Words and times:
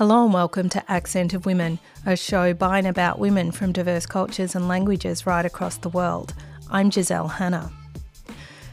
Hello 0.00 0.24
and 0.24 0.32
welcome 0.32 0.70
to 0.70 0.90
Accent 0.90 1.34
of 1.34 1.44
Women, 1.44 1.78
a 2.06 2.16
show 2.16 2.54
by 2.54 2.78
and 2.78 2.86
about 2.86 3.18
women 3.18 3.52
from 3.52 3.70
diverse 3.70 4.06
cultures 4.06 4.54
and 4.54 4.66
languages 4.66 5.26
right 5.26 5.44
across 5.44 5.76
the 5.76 5.90
world. 5.90 6.32
I'm 6.70 6.90
Giselle 6.90 7.28
Hanna. 7.28 7.70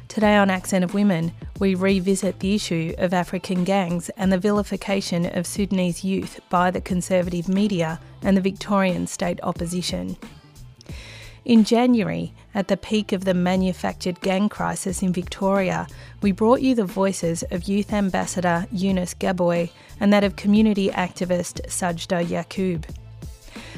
Today 0.07 0.37
on 0.37 0.49
Accent 0.49 0.85
of 0.85 0.93
Women, 0.93 1.33
we 1.59 1.75
revisit 1.75 2.39
the 2.39 2.55
issue 2.55 2.93
of 2.97 3.13
African 3.13 3.65
gangs 3.65 4.07
and 4.15 4.31
the 4.31 4.37
vilification 4.37 5.25
of 5.37 5.45
Sudanese 5.45 6.01
youth 6.01 6.39
by 6.49 6.71
the 6.71 6.79
conservative 6.79 7.49
media 7.49 7.99
and 8.21 8.37
the 8.37 8.41
Victorian 8.41 9.05
state 9.05 9.41
opposition. 9.43 10.15
In 11.47 11.63
January, 11.63 12.33
at 12.53 12.67
the 12.67 12.75
peak 12.75 13.13
of 13.13 13.23
the 13.23 13.33
manufactured 13.33 14.19
gang 14.19 14.49
crisis 14.49 15.01
in 15.01 15.13
Victoria, 15.13 15.87
we 16.21 16.33
brought 16.33 16.59
you 16.59 16.75
the 16.75 16.83
voices 16.83 17.41
of 17.51 17.69
Youth 17.69 17.93
Ambassador 17.93 18.67
Eunice 18.69 19.13
Gaboy 19.13 19.69
and 20.01 20.11
that 20.11 20.25
of 20.25 20.35
community 20.35 20.89
activist 20.89 21.65
Sajda 21.67 22.25
Yaqub. 22.25 22.83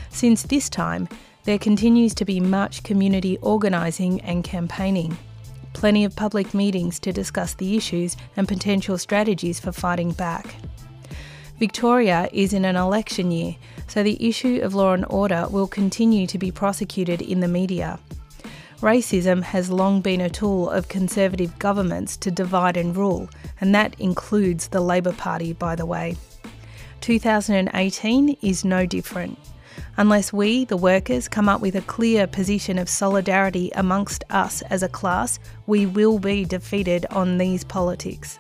Since 0.10 0.42
this 0.42 0.68
time, 0.68 1.08
there 1.44 1.60
continues 1.60 2.16
to 2.16 2.26
be 2.26 2.40
much 2.40 2.82
community 2.82 3.38
organising 3.44 4.20
and 4.22 4.44
campaigning. 4.44 5.16
Plenty 5.74 6.04
of 6.06 6.16
public 6.16 6.56
meetings 6.56 6.98
to 7.02 7.14
discuss 7.14 7.54
the 7.54 7.78
issues 7.78 8.18
and 8.36 8.48
potential 8.48 8.98
strategies 8.98 9.60
for 9.60 9.72
fighting 9.72 10.14
back. 10.14 10.56
Victoria 11.60 12.30
is 12.32 12.54
in 12.54 12.64
an 12.64 12.78
election 12.78 13.32
year, 13.32 13.58
so 13.88 14.02
the 14.02 14.26
issue 14.26 14.62
of 14.64 14.74
law 14.74 14.94
and 14.94 15.06
order 15.10 15.46
will 15.50 15.68
continue 15.68 16.26
to 16.26 16.38
be 16.38 16.52
prosecuted 16.52 17.22
in 17.22 17.42
the 17.42 17.50
media. 17.50 18.00
Racism 18.80 19.44
has 19.44 19.70
long 19.70 20.00
been 20.00 20.22
a 20.22 20.30
tool 20.30 20.70
of 20.70 20.88
conservative 20.88 21.60
governments 21.60 22.16
to 22.16 22.32
divide 22.32 22.78
and 22.78 22.96
rule, 22.96 23.30
and 23.60 23.76
that 23.76 23.94
includes 24.00 24.70
the 24.70 24.80
Labor 24.80 25.12
Party, 25.12 25.52
by 25.52 25.76
the 25.76 25.86
way. 25.86 26.16
2018 27.02 28.38
is 28.42 28.64
no 28.64 28.86
different. 28.86 29.38
Unless 29.98 30.32
we, 30.32 30.64
the 30.64 30.78
workers, 30.78 31.28
come 31.28 31.50
up 31.50 31.60
with 31.60 31.76
a 31.76 31.82
clear 31.82 32.26
position 32.26 32.78
of 32.78 32.88
solidarity 32.88 33.70
amongst 33.76 34.24
us 34.30 34.62
as 34.70 34.82
a 34.82 34.88
class, 34.88 35.40
we 35.68 35.86
will 35.86 36.20
be 36.20 36.46
defeated 36.46 37.06
on 37.10 37.38
these 37.38 37.66
politics. 37.66 38.40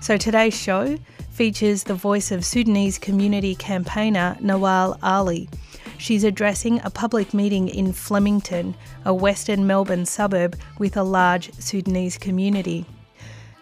So 0.00 0.16
today's 0.16 0.60
show 0.60 0.98
features 1.34 1.82
the 1.82 1.94
voice 1.94 2.30
of 2.30 2.44
Sudanese 2.44 2.96
community 2.96 3.56
campaigner 3.56 4.36
Nawal 4.40 4.96
Ali. 5.02 5.48
She's 5.98 6.22
addressing 6.22 6.80
a 6.84 6.90
public 6.90 7.34
meeting 7.34 7.66
in 7.68 7.92
Flemington, 7.92 8.76
a 9.04 9.12
western 9.12 9.66
Melbourne 9.66 10.06
suburb 10.06 10.56
with 10.78 10.96
a 10.96 11.02
large 11.02 11.52
Sudanese 11.54 12.18
community. 12.18 12.86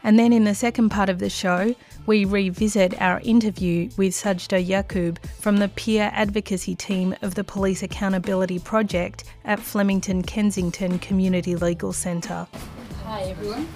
And 0.04 0.18
then 0.18 0.34
in 0.34 0.44
the 0.44 0.54
second 0.54 0.90
part 0.90 1.08
of 1.08 1.18
the 1.18 1.30
show, 1.30 1.74
we 2.04 2.26
revisit 2.26 3.00
our 3.00 3.20
interview 3.20 3.88
with 3.96 4.12
Sajda 4.12 4.66
Yaqub 4.66 5.24
from 5.40 5.56
the 5.56 5.68
peer 5.68 6.10
advocacy 6.12 6.74
team 6.74 7.14
of 7.22 7.36
the 7.36 7.44
Police 7.44 7.82
Accountability 7.82 8.58
Project 8.58 9.24
at 9.44 9.60
Flemington 9.60 10.22
Kensington 10.22 10.98
Community 10.98 11.56
Legal 11.56 11.92
Centre. 11.92 12.46
Hi 13.04 13.22
everyone. 13.22 13.68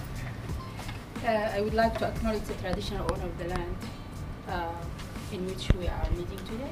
Uh, 1.27 1.51
I 1.53 1.59
would 1.59 1.73
like 1.73 1.97
to 1.97 2.05
acknowledge 2.05 2.43
the 2.43 2.53
traditional 2.53 3.03
owner 3.11 3.25
of 3.25 3.37
the 3.37 3.49
land 3.49 3.75
uh, 4.47 4.71
in 5.33 5.45
which 5.45 5.67
we 5.73 5.85
are 5.85 6.09
meeting 6.11 6.37
today. 6.37 6.71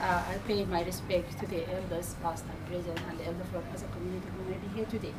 Uh, 0.00 0.22
I 0.30 0.38
pay 0.46 0.64
my 0.64 0.84
respect 0.84 1.36
to 1.40 1.46
the 1.48 1.68
elders, 1.74 2.14
past 2.22 2.44
and 2.44 2.66
present, 2.68 3.00
and 3.08 3.18
the 3.18 3.26
elder 3.26 3.42
from 3.50 3.64
as 3.74 3.82
a 3.82 3.86
community 3.86 4.28
who 4.36 4.48
may 4.48 4.58
be 4.58 4.68
here 4.76 4.84
today. 4.84 5.12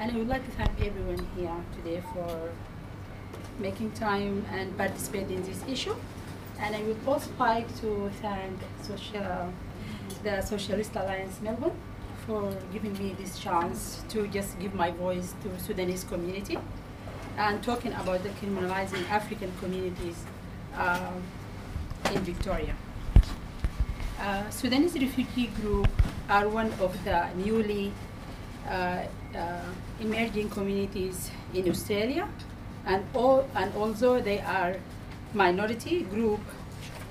And 0.00 0.10
I 0.10 0.16
would 0.16 0.26
like 0.26 0.44
to 0.46 0.50
thank 0.50 0.72
everyone 0.80 1.24
here 1.36 1.54
today 1.76 2.02
for 2.12 2.50
making 3.60 3.92
time 3.92 4.44
and 4.50 4.76
participating 4.76 5.36
in 5.36 5.44
this 5.44 5.62
issue. 5.68 5.94
And 6.58 6.74
I 6.74 6.82
would 6.82 6.98
also 7.06 7.30
like 7.38 7.68
to 7.82 8.10
thank 8.20 8.58
social, 8.82 9.52
the 10.24 10.40
Socialist 10.40 10.96
Alliance 10.96 11.40
Melbourne 11.40 11.78
for 12.26 12.52
giving 12.72 12.94
me 12.94 13.14
this 13.16 13.38
chance 13.38 14.02
to 14.08 14.26
just 14.26 14.58
give 14.58 14.74
my 14.74 14.90
voice 14.90 15.36
to 15.42 15.48
the 15.48 15.58
Sudanese 15.60 16.02
community 16.02 16.58
and 17.38 17.62
talking 17.62 17.92
about 17.92 18.22
the 18.22 18.30
criminalizing 18.30 19.08
African 19.10 19.52
communities 19.60 20.24
uh, 20.76 21.12
in 22.12 22.20
Victoria. 22.20 22.74
Uh, 24.20 24.48
Sudanese 24.50 24.94
refugee 24.94 25.48
group 25.60 25.88
are 26.28 26.48
one 26.48 26.72
of 26.80 26.92
the 27.04 27.28
newly 27.36 27.92
uh, 28.68 29.02
uh, 29.34 29.60
emerging 30.00 30.48
communities 30.50 31.30
in 31.52 31.68
Australia, 31.68 32.28
and 32.86 33.04
all 33.14 33.48
and 33.54 33.72
although 33.76 34.20
they 34.20 34.40
are 34.40 34.76
minority 35.34 36.02
group, 36.02 36.40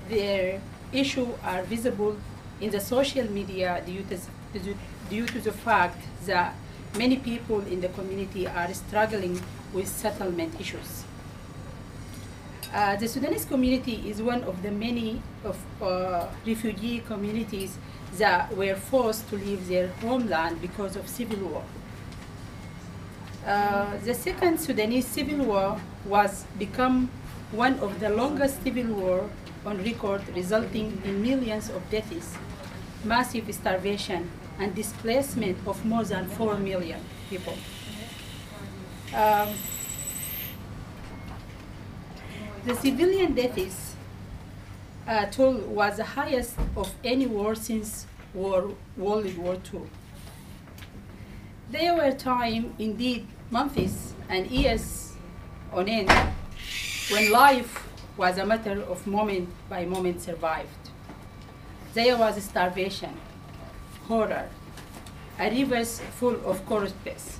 their 0.08 0.60
issue 0.92 1.28
are 1.44 1.62
visible 1.62 2.16
in 2.60 2.70
the 2.70 2.80
social 2.80 3.30
media 3.30 3.82
due 3.86 4.02
to, 4.02 4.18
due 5.08 5.26
to 5.26 5.40
the 5.40 5.52
fact 5.52 6.02
that 6.26 6.54
many 6.96 7.16
people 7.16 7.60
in 7.60 7.80
the 7.80 7.88
community 7.88 8.46
are 8.46 8.72
struggling 8.74 9.40
with 9.72 9.88
settlement 9.88 10.60
issues. 10.60 11.04
Uh, 12.74 12.96
the 12.96 13.08
Sudanese 13.08 13.44
community 13.44 14.02
is 14.08 14.20
one 14.20 14.42
of 14.44 14.62
the 14.62 14.70
many 14.70 15.22
of 15.44 15.56
uh, 15.80 16.26
refugee 16.46 17.00
communities 17.06 17.78
that 18.18 18.54
were 18.56 18.74
forced 18.74 19.28
to 19.30 19.36
leave 19.36 19.68
their 19.68 19.88
homeland 20.02 20.60
because 20.60 20.96
of 20.96 21.08
civil 21.08 21.48
war. 21.48 21.64
Uh, 23.46 23.96
the 24.04 24.12
second 24.12 24.58
Sudanese 24.58 25.06
civil 25.06 25.46
war 25.46 25.80
was 26.04 26.44
become 26.58 27.08
one 27.52 27.78
of 27.78 28.00
the 28.00 28.10
longest 28.10 28.62
civil 28.64 28.92
war 28.94 29.30
on 29.64 29.82
record, 29.84 30.22
resulting 30.34 31.00
in 31.04 31.22
millions 31.22 31.70
of 31.70 31.88
deaths, 31.90 32.34
massive 33.04 33.52
starvation, 33.54 34.28
and 34.58 34.74
displacement 34.74 35.58
of 35.66 35.84
more 35.84 36.04
than 36.04 36.26
4 36.26 36.56
million 36.58 37.00
people. 37.28 37.54
Um, 39.14 39.48
the 42.64 42.74
civilian 42.74 43.34
deaths 43.34 43.94
uh, 45.06 45.26
toll 45.26 45.54
was 45.54 45.98
the 45.98 46.04
highest 46.04 46.56
of 46.76 46.92
any 47.04 47.26
war 47.26 47.54
since 47.54 48.06
war, 48.34 48.74
World 48.96 49.36
War 49.36 49.54
II. 49.72 49.82
There 51.70 51.94
were 51.94 52.12
times, 52.12 52.72
indeed 52.78 53.26
months 53.50 54.14
and 54.28 54.46
years 54.50 55.14
on 55.72 55.88
end, 55.88 56.10
when 57.10 57.30
life 57.30 57.86
was 58.16 58.38
a 58.38 58.46
matter 58.46 58.82
of 58.82 59.06
moment 59.06 59.48
by 59.68 59.84
moment 59.84 60.20
survived. 60.22 60.90
There 61.94 62.16
was 62.16 62.42
starvation, 62.42 63.14
horror, 64.08 64.48
a 65.38 65.50
rivers 65.50 66.00
full 66.18 66.36
of 66.44 66.64
corpses. 66.66 67.38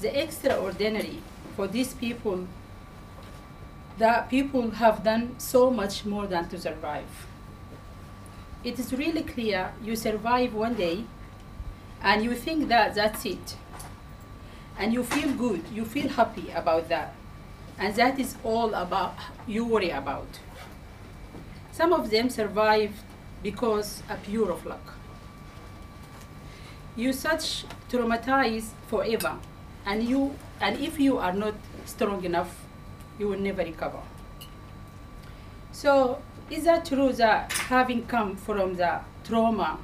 The 0.00 0.22
extraordinary 0.22 1.22
for 1.56 1.66
these 1.66 1.94
people 1.94 2.46
that 3.98 4.28
people 4.28 4.70
have 4.72 5.02
done 5.02 5.34
so 5.38 5.70
much 5.70 6.04
more 6.04 6.26
than 6.26 6.48
to 6.50 6.58
survive. 6.58 7.26
It 8.62 8.78
is 8.78 8.92
really 8.92 9.22
clear 9.22 9.72
you 9.82 9.96
survive 9.96 10.52
one 10.52 10.74
day 10.74 11.04
and 12.02 12.22
you 12.22 12.34
think 12.34 12.68
that 12.68 12.94
that's 12.94 13.24
it. 13.24 13.56
And 14.78 14.92
you 14.92 15.02
feel 15.02 15.32
good, 15.32 15.62
you 15.72 15.84
feel 15.84 16.08
happy 16.08 16.50
about 16.54 16.88
that. 16.90 17.14
And 17.78 17.94
that 17.94 18.18
is 18.18 18.36
all 18.44 18.74
about 18.74 19.16
you 19.46 19.64
worry 19.64 19.90
about. 19.90 20.40
Some 21.72 21.92
of 21.92 22.10
them 22.10 22.28
survived 22.28 22.98
because 23.42 24.02
a 24.10 24.16
pure 24.16 24.50
of 24.50 24.66
luck. 24.66 24.95
You 26.96 27.12
such 27.12 27.64
traumatized 27.90 28.70
forever, 28.88 29.36
and 29.84 30.02
you 30.02 30.34
and 30.60 30.80
if 30.80 30.98
you 30.98 31.18
are 31.18 31.32
not 31.32 31.54
strong 31.84 32.24
enough 32.24 32.64
you 33.18 33.28
will 33.28 33.38
never 33.38 33.62
recover. 33.62 34.00
So 35.72 36.22
is 36.50 36.64
that 36.64 36.86
true 36.86 37.12
that 37.12 37.52
having 37.52 38.06
come 38.06 38.36
from 38.36 38.76
the 38.76 39.00
trauma, 39.24 39.78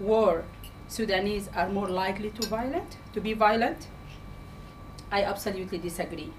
war, 0.00 0.44
Sudanese 0.88 1.48
are 1.54 1.68
more 1.68 1.88
likely 1.88 2.30
to 2.30 2.46
violent, 2.46 2.96
to 3.12 3.20
be 3.20 3.34
violent? 3.34 3.88
I 5.10 5.24
absolutely 5.24 5.78
disagree. 5.78 6.32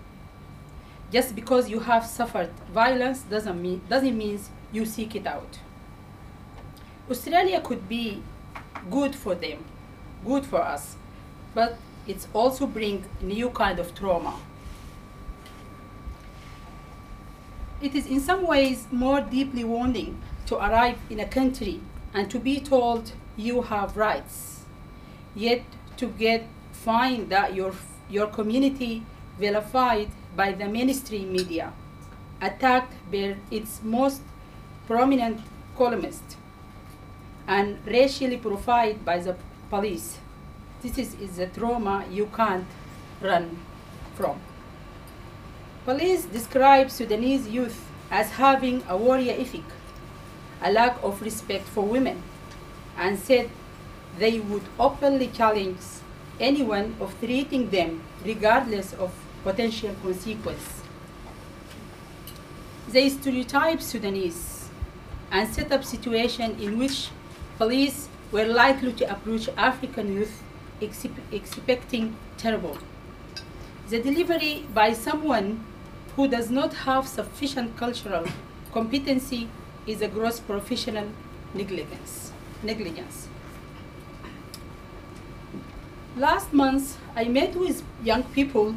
Just 1.12 1.36
because 1.36 1.70
you 1.70 1.80
have 1.82 2.06
suffered 2.06 2.50
violence 2.74 3.22
doesn't 3.22 3.62
mean 3.62 3.82
doesn't 3.90 4.18
mean 4.18 4.40
you 4.72 4.86
seek 4.86 5.16
it 5.16 5.28
out. 5.28 5.60
Australia 7.10 7.62
could 7.62 7.88
be 7.90 8.22
good 8.90 9.16
for 9.16 9.36
them, 9.36 9.66
good 10.26 10.46
for 10.46 10.62
us, 10.62 10.96
but 11.54 11.78
it's 12.08 12.28
also 12.34 12.66
bring 12.66 13.06
new 13.22 13.50
kind 13.50 13.80
of 13.80 13.94
trauma. 13.96 14.36
It 17.82 17.96
is 17.96 18.06
in 18.08 18.20
some 18.20 18.46
ways 18.46 18.88
more 18.92 19.22
deeply 19.22 19.64
wounding 19.64 20.22
to 20.48 20.58
arrive 20.58 20.98
in 21.10 21.20
a 21.20 21.28
country 21.28 21.80
and 22.14 22.30
to 22.32 22.40
be 22.40 22.60
told 22.60 23.12
you 23.38 23.62
have 23.62 23.96
rights, 23.96 24.66
yet 25.36 25.64
to 25.98 26.08
get 26.08 26.48
find 26.72 27.30
that 27.30 27.54
your, 27.54 27.74
your 28.10 28.28
community 28.28 29.04
vilified 29.38 30.10
by 30.36 30.52
the 30.52 30.68
mainstream 30.68 31.32
media, 31.32 31.72
attacked 32.42 32.94
by 33.12 33.36
its 33.52 33.82
most 33.84 34.22
prominent 34.88 35.42
columnist 35.78 36.24
and 37.48 37.78
racially 37.86 38.38
profiled 38.38 39.04
by 39.06 39.20
the 39.20 39.36
police. 39.70 40.18
This 40.82 40.98
is, 40.98 41.14
is 41.16 41.40
a 41.40 41.48
trauma 41.48 42.06
you 42.10 42.28
can't 42.36 42.66
run 43.22 43.60
from. 44.16 44.40
Police 45.86 46.26
describe 46.26 46.92
Sudanese 46.92 47.48
youth 47.48 47.90
as 48.12 48.32
having 48.32 48.84
a 48.88 48.98
warrior 48.98 49.36
ethic, 49.38 49.64
a 50.62 50.72
lack 50.72 51.02
of 51.04 51.22
respect 51.22 51.66
for 51.66 51.84
women, 51.84 52.22
and 52.98 53.18
said 53.18 53.50
they 54.18 54.40
would 54.40 54.64
openly 54.80 55.28
challenge 55.28 55.80
anyone 56.40 56.96
of 57.00 57.18
treating 57.20 57.70
them 57.70 58.02
regardless 58.26 58.94
of 58.94 59.14
potential 59.44 59.96
consequence. 60.02 60.82
They 62.90 63.10
stereotype 63.10 63.82
Sudanese 63.82 64.70
and 65.32 65.48
set 65.48 65.72
up 65.72 65.84
situation 65.84 66.60
in 66.60 66.80
which 66.80 67.10
police 67.58 68.10
were 68.32 68.46
likely 68.46 68.94
to 68.94 69.12
approach 69.12 69.50
African 69.58 70.14
youth 70.14 70.44
expecting 70.82 72.16
terrible. 72.38 72.78
The 73.90 74.02
delivery 74.02 74.66
by 74.74 74.94
someone 74.94 75.66
who 76.16 76.28
does 76.28 76.50
not 76.50 76.74
have 76.86 77.08
sufficient 77.08 77.76
cultural 77.76 78.26
competency 78.72 79.50
is 79.88 80.02
a 80.02 80.08
gross 80.08 80.40
professional 80.40 81.08
negligence. 81.54 82.32
negligence. 82.62 83.28
Last 86.18 86.54
month, 86.54 86.98
I 87.16 87.26
met 87.26 87.56
with 87.56 87.84
young 88.04 88.24
people 88.24 88.76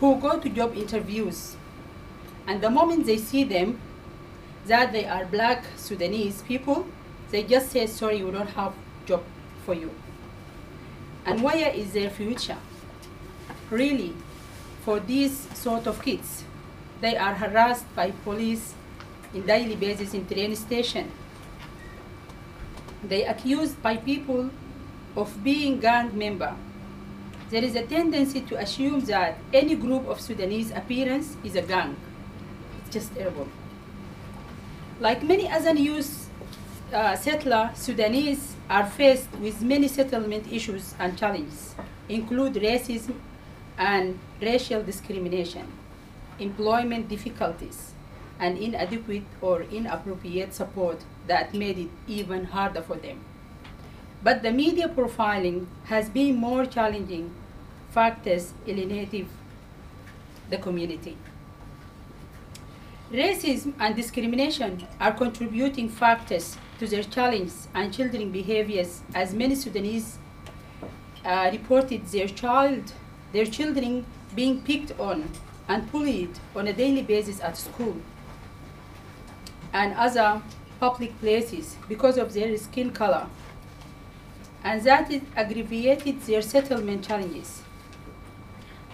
who 0.00 0.18
go 0.18 0.38
to 0.40 0.48
job 0.48 0.74
interviews, 0.74 1.56
and 2.46 2.62
the 2.62 2.70
moment 2.70 3.04
they 3.06 3.18
see 3.18 3.44
them, 3.44 3.78
that 4.66 4.92
they 4.92 5.04
are 5.04 5.26
black 5.26 5.64
Sudanese 5.76 6.42
people, 6.42 6.86
they 7.30 7.42
just 7.42 7.70
say, 7.70 7.86
sorry, 7.86 8.22
we 8.22 8.30
don't 8.30 8.50
have 8.50 8.72
job 9.06 9.22
for 9.64 9.74
you. 9.74 9.90
And 11.24 11.42
where 11.42 11.70
is 11.70 11.92
their 11.92 12.10
future? 12.10 12.56
Really, 13.70 14.14
for 14.84 14.98
these 14.98 15.46
sort 15.56 15.86
of 15.86 16.02
kids, 16.02 16.44
they 17.00 17.16
are 17.16 17.34
harassed 17.34 17.86
by 17.94 18.10
police 18.10 18.74
in 19.32 19.46
daily 19.46 19.76
basis 19.76 20.12
in 20.14 20.26
train 20.26 20.56
station. 20.56 21.10
They 23.04 23.24
accused 23.24 23.80
by 23.82 23.96
people 23.96 24.50
of 25.16 25.42
being 25.44 25.80
gang 25.80 26.16
member. 26.16 26.54
There 27.50 27.64
is 27.64 27.74
a 27.74 27.86
tendency 27.86 28.42
to 28.42 28.56
assume 28.56 29.00
that 29.06 29.38
any 29.52 29.74
group 29.74 30.06
of 30.06 30.20
Sudanese 30.20 30.70
appearance 30.70 31.36
is 31.42 31.56
a 31.56 31.62
gang. 31.62 31.96
It's 32.80 32.90
just 32.90 33.14
terrible. 33.14 33.48
Like 35.00 35.22
many 35.22 35.48
other 35.48 35.74
youth 35.74 36.19
uh, 36.92 37.16
settler 37.16 37.70
Sudanese 37.74 38.56
are 38.68 38.86
faced 38.86 39.30
with 39.40 39.62
many 39.62 39.88
settlement 39.88 40.50
issues 40.52 40.94
and 40.98 41.16
challenges, 41.16 41.74
include 42.08 42.54
racism 42.54 43.14
and 43.78 44.18
racial 44.40 44.82
discrimination, 44.82 45.66
employment 46.38 47.08
difficulties, 47.08 47.92
and 48.38 48.58
inadequate 48.58 49.24
or 49.40 49.62
inappropriate 49.62 50.54
support 50.54 51.04
that 51.26 51.54
made 51.54 51.78
it 51.78 51.88
even 52.06 52.44
harder 52.44 52.82
for 52.82 52.96
them. 52.96 53.20
But 54.22 54.42
the 54.42 54.50
media 54.50 54.88
profiling 54.88 55.66
has 55.84 56.08
been 56.08 56.36
more 56.36 56.66
challenging 56.66 57.34
factors 57.90 58.52
alienative 58.66 59.26
the 60.50 60.58
community. 60.58 61.16
Racism 63.10 63.72
and 63.80 63.96
discrimination 63.96 64.86
are 65.00 65.12
contributing 65.12 65.88
factors 65.88 66.56
to 66.78 66.86
their 66.86 67.02
challenge 67.02 67.50
and 67.74 67.92
children 67.92 68.30
behaviors 68.30 69.02
as 69.16 69.34
many 69.34 69.56
Sudanese 69.56 70.18
uh, 71.24 71.48
reported 71.50 72.06
their 72.06 72.28
child, 72.28 72.92
their 73.32 73.46
children 73.46 74.06
being 74.36 74.60
picked 74.62 74.92
on 75.00 75.28
and 75.66 75.90
bullied 75.90 76.38
on 76.54 76.68
a 76.68 76.72
daily 76.72 77.02
basis 77.02 77.40
at 77.40 77.56
school 77.56 77.96
and 79.72 79.92
other 79.94 80.40
public 80.78 81.18
places 81.18 81.74
because 81.88 82.16
of 82.16 82.32
their 82.32 82.56
skin 82.56 82.92
color. 82.92 83.26
And 84.62 84.82
that 84.82 85.10
aggravated 85.34 86.20
their 86.22 86.42
settlement 86.42 87.08
challenges. 87.08 87.62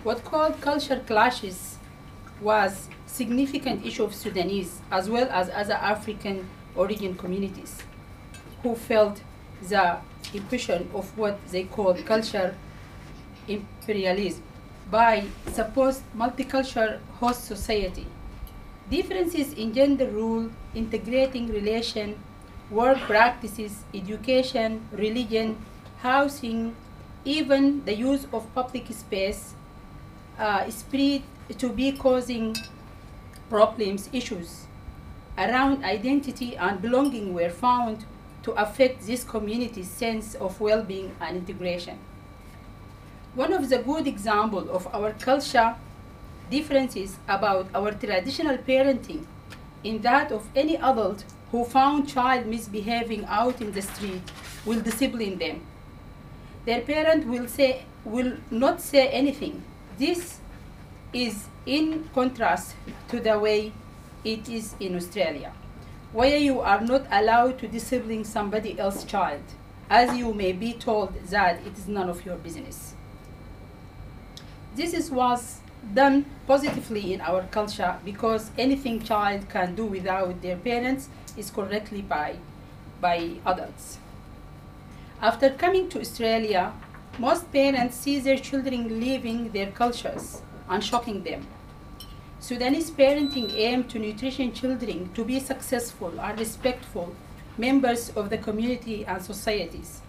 What 0.02 0.24
called 0.24 0.58
culture 0.62 1.02
clashes 1.06 1.76
was 2.40 2.88
significant 3.16 3.84
issue 3.84 4.04
of 4.04 4.14
Sudanese 4.14 4.80
as 4.90 5.08
well 5.08 5.28
as 5.30 5.48
other 5.48 5.74
African 5.74 6.48
origin 6.74 7.14
communities 7.14 7.78
who 8.62 8.74
felt 8.74 9.20
the 9.68 9.96
impression 10.34 10.88
of 10.94 11.16
what 11.16 11.38
they 11.48 11.64
call 11.64 11.94
culture 12.04 12.54
imperialism 13.48 14.42
by 14.90 15.24
supposed 15.52 16.02
multicultural 16.16 16.98
host 17.20 17.44
society. 17.44 18.06
Differences 18.90 19.52
in 19.54 19.72
gender 19.72 20.06
rule, 20.06 20.50
integrating 20.74 21.48
relation, 21.48 22.18
work 22.70 22.98
practices, 22.98 23.82
education, 23.94 24.86
religion, 24.92 25.56
housing, 26.02 26.76
even 27.24 27.84
the 27.84 27.94
use 27.94 28.26
of 28.32 28.46
public 28.54 28.86
space 28.92 29.54
uh, 30.38 30.68
spread 30.70 31.22
to 31.58 31.68
be 31.70 31.92
causing 31.92 32.54
problems, 33.48 34.08
issues 34.12 34.66
around 35.38 35.84
identity 35.84 36.56
and 36.56 36.80
belonging 36.80 37.34
were 37.34 37.50
found 37.50 38.04
to 38.42 38.52
affect 38.52 39.06
this 39.06 39.24
community's 39.24 39.90
sense 39.90 40.34
of 40.36 40.60
well-being 40.60 41.14
and 41.20 41.36
integration. 41.36 41.98
One 43.34 43.52
of 43.52 43.68
the 43.68 43.78
good 43.78 44.06
examples 44.06 44.68
of 44.68 44.86
our 44.94 45.12
culture 45.12 45.74
differences 46.50 47.16
about 47.28 47.68
our 47.74 47.92
traditional 47.92 48.56
parenting 48.56 49.26
in 49.84 50.00
that 50.02 50.32
of 50.32 50.48
any 50.56 50.76
adult 50.76 51.24
who 51.50 51.64
found 51.64 52.08
child 52.08 52.46
misbehaving 52.46 53.24
out 53.26 53.60
in 53.60 53.72
the 53.72 53.82
street 53.82 54.22
will 54.64 54.80
discipline 54.80 55.38
them. 55.38 55.60
Their 56.64 56.80
parent 56.80 57.26
will 57.26 57.46
say 57.46 57.84
will 58.04 58.36
not 58.50 58.80
say 58.80 59.08
anything. 59.08 59.62
This 59.98 60.38
is 61.12 61.46
in 61.66 62.08
contrast 62.14 62.76
to 63.08 63.20
the 63.20 63.38
way 63.38 63.72
it 64.24 64.48
is 64.48 64.74
in 64.80 64.96
Australia, 64.96 65.52
where 66.12 66.36
you 66.36 66.60
are 66.60 66.80
not 66.80 67.06
allowed 67.10 67.58
to 67.58 67.68
discipline 67.68 68.24
somebody 68.24 68.78
else's 68.78 69.04
child, 69.04 69.42
as 69.90 70.16
you 70.16 70.32
may 70.32 70.52
be 70.52 70.72
told 70.72 71.12
that 71.26 71.60
it 71.66 71.76
is 71.76 71.88
none 71.88 72.08
of 72.08 72.24
your 72.24 72.36
business. 72.36 72.94
This 74.74 74.92
is, 74.94 75.10
was 75.10 75.60
done 75.94 76.26
positively 76.46 77.14
in 77.14 77.20
our 77.20 77.42
culture 77.44 77.96
because 78.04 78.50
anything 78.58 79.02
child 79.02 79.48
can 79.48 79.74
do 79.74 79.84
without 79.84 80.42
their 80.42 80.56
parents 80.56 81.08
is 81.36 81.50
correctly 81.50 82.02
by, 82.02 82.36
by 83.00 83.32
adults. 83.44 83.98
After 85.20 85.50
coming 85.50 85.88
to 85.90 86.00
Australia, 86.00 86.72
most 87.18 87.50
parents 87.50 87.96
see 87.96 88.20
their 88.20 88.36
children 88.36 89.00
leaving 89.00 89.50
their 89.52 89.70
cultures 89.70 90.42
and 90.68 90.84
shocking 90.84 91.22
them. 91.22 91.46
Sudanese 92.46 92.92
parenting 92.92 93.52
aim 93.56 93.82
to 93.88 93.98
nutrition 93.98 94.52
children 94.52 95.10
to 95.14 95.24
be 95.24 95.40
successful 95.40 96.12
and 96.20 96.38
respectful 96.38 97.12
members 97.58 98.10
of 98.10 98.30
the 98.30 98.38
community 98.38 99.04
and 99.04 99.20
societies. 99.20 100.00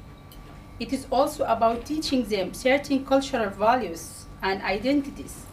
It 0.79 0.93
is 0.93 1.07
also 1.09 1.45
about 1.45 1.87
teaching 1.87 2.25
them 2.25 2.53
certain 2.53 3.03
cultural 3.03 3.49
values 3.49 4.25
and 4.43 4.61
identities, 4.61 5.47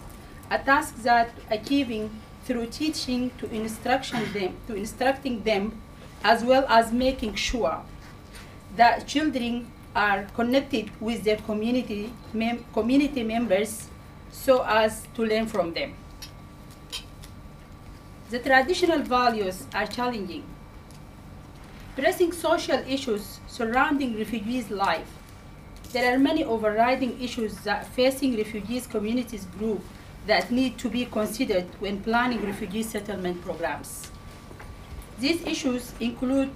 a 0.50 0.59
task 0.59 0.97
that 1.05 1.31
achieving 1.50 2.21
through 2.45 2.67
teaching 2.67 3.31
to 3.38 3.50
instruction 3.50 4.31
them 4.35 4.55
to 4.67 4.75
instructing 4.75 5.43
them 5.43 5.81
as 6.23 6.45
well 6.45 6.67
as 6.69 6.93
making 6.93 7.35
sure 7.35 7.81
that 8.76 9.07
children 9.07 9.73
are 9.97 10.26
connected 10.35 10.91
with 11.00 11.25
their 11.25 11.38
community 11.38 12.12
mem 12.35 12.62
community 12.75 13.23
members 13.23 13.88
so 14.31 14.62
as 14.64 15.07
to 15.14 15.25
learn 15.25 15.47
from 15.47 15.73
them. 15.73 15.95
The 18.31 18.38
traditional 18.38 19.00
values 19.00 19.66
are 19.75 19.87
challenging. 19.87 20.45
Pressing 21.95 22.33
social 22.33 22.78
issues 22.88 23.38
surrounding 23.47 24.16
refugees' 24.16 24.71
life. 24.71 25.09
There 25.93 26.12
are 26.12 26.19
many 26.19 26.43
overriding 26.43 27.21
issues 27.21 27.59
that 27.59 27.87
facing 27.87 28.37
refugees 28.37 28.87
communities 28.87 29.47
group 29.59 29.83
that 30.26 30.50
need 30.50 30.78
to 30.78 30.88
be 30.88 31.04
considered 31.04 31.66
when 31.81 32.02
planning 32.02 32.45
refugee 32.45 32.83
settlement 32.83 33.43
programs. 33.43 34.11
These 35.21 35.47
issues 35.47 35.93
include 36.00 36.50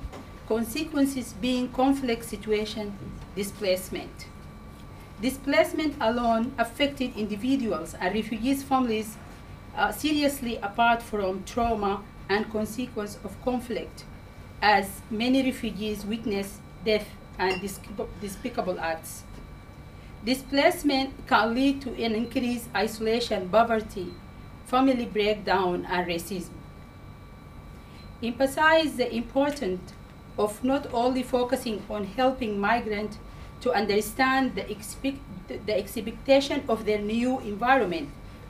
consequences 0.48 1.34
being 1.34 1.68
conflict 1.68 2.24
situation, 2.24 2.96
displacement. 3.36 4.26
Displacement 5.20 5.94
alone 6.00 6.54
affected 6.58 7.14
individuals 7.16 7.94
and 8.00 8.14
refugees' 8.14 8.62
families 8.62 9.16
uh, 9.76 9.92
seriously 9.92 10.56
apart 10.56 11.02
from 11.02 11.44
trauma 11.44 12.02
and 12.28 12.50
consequence 12.50 13.18
of 13.24 13.40
conflict, 13.42 14.04
as 14.60 15.00
many 15.10 15.42
refugees 15.42 16.04
witness 16.04 16.58
death 16.84 17.08
and 17.38 17.60
despicable 18.20 18.78
acts. 18.80 19.22
Displacement 20.24 21.26
can 21.26 21.54
lead 21.54 21.80
to 21.82 21.90
an 22.02 22.14
increased 22.14 22.68
isolation, 22.74 23.48
poverty, 23.48 24.12
family 24.66 25.06
breakdown, 25.06 25.86
and 25.88 26.06
racism. 26.06 26.50
Emphasize 28.22 28.96
the 28.96 29.14
importance 29.14 29.92
of 30.36 30.62
not 30.64 30.86
only 30.92 31.22
focusing 31.22 31.82
on 31.88 32.04
helping 32.04 32.60
migrants 32.60 33.18
to 33.60 33.72
understand 33.72 34.54
the, 34.54 34.70
expect, 34.70 35.18
the 35.48 35.76
expectation 35.76 36.64
of 36.68 36.84
their 36.84 36.98
new 36.98 37.38
environment, 37.40 38.08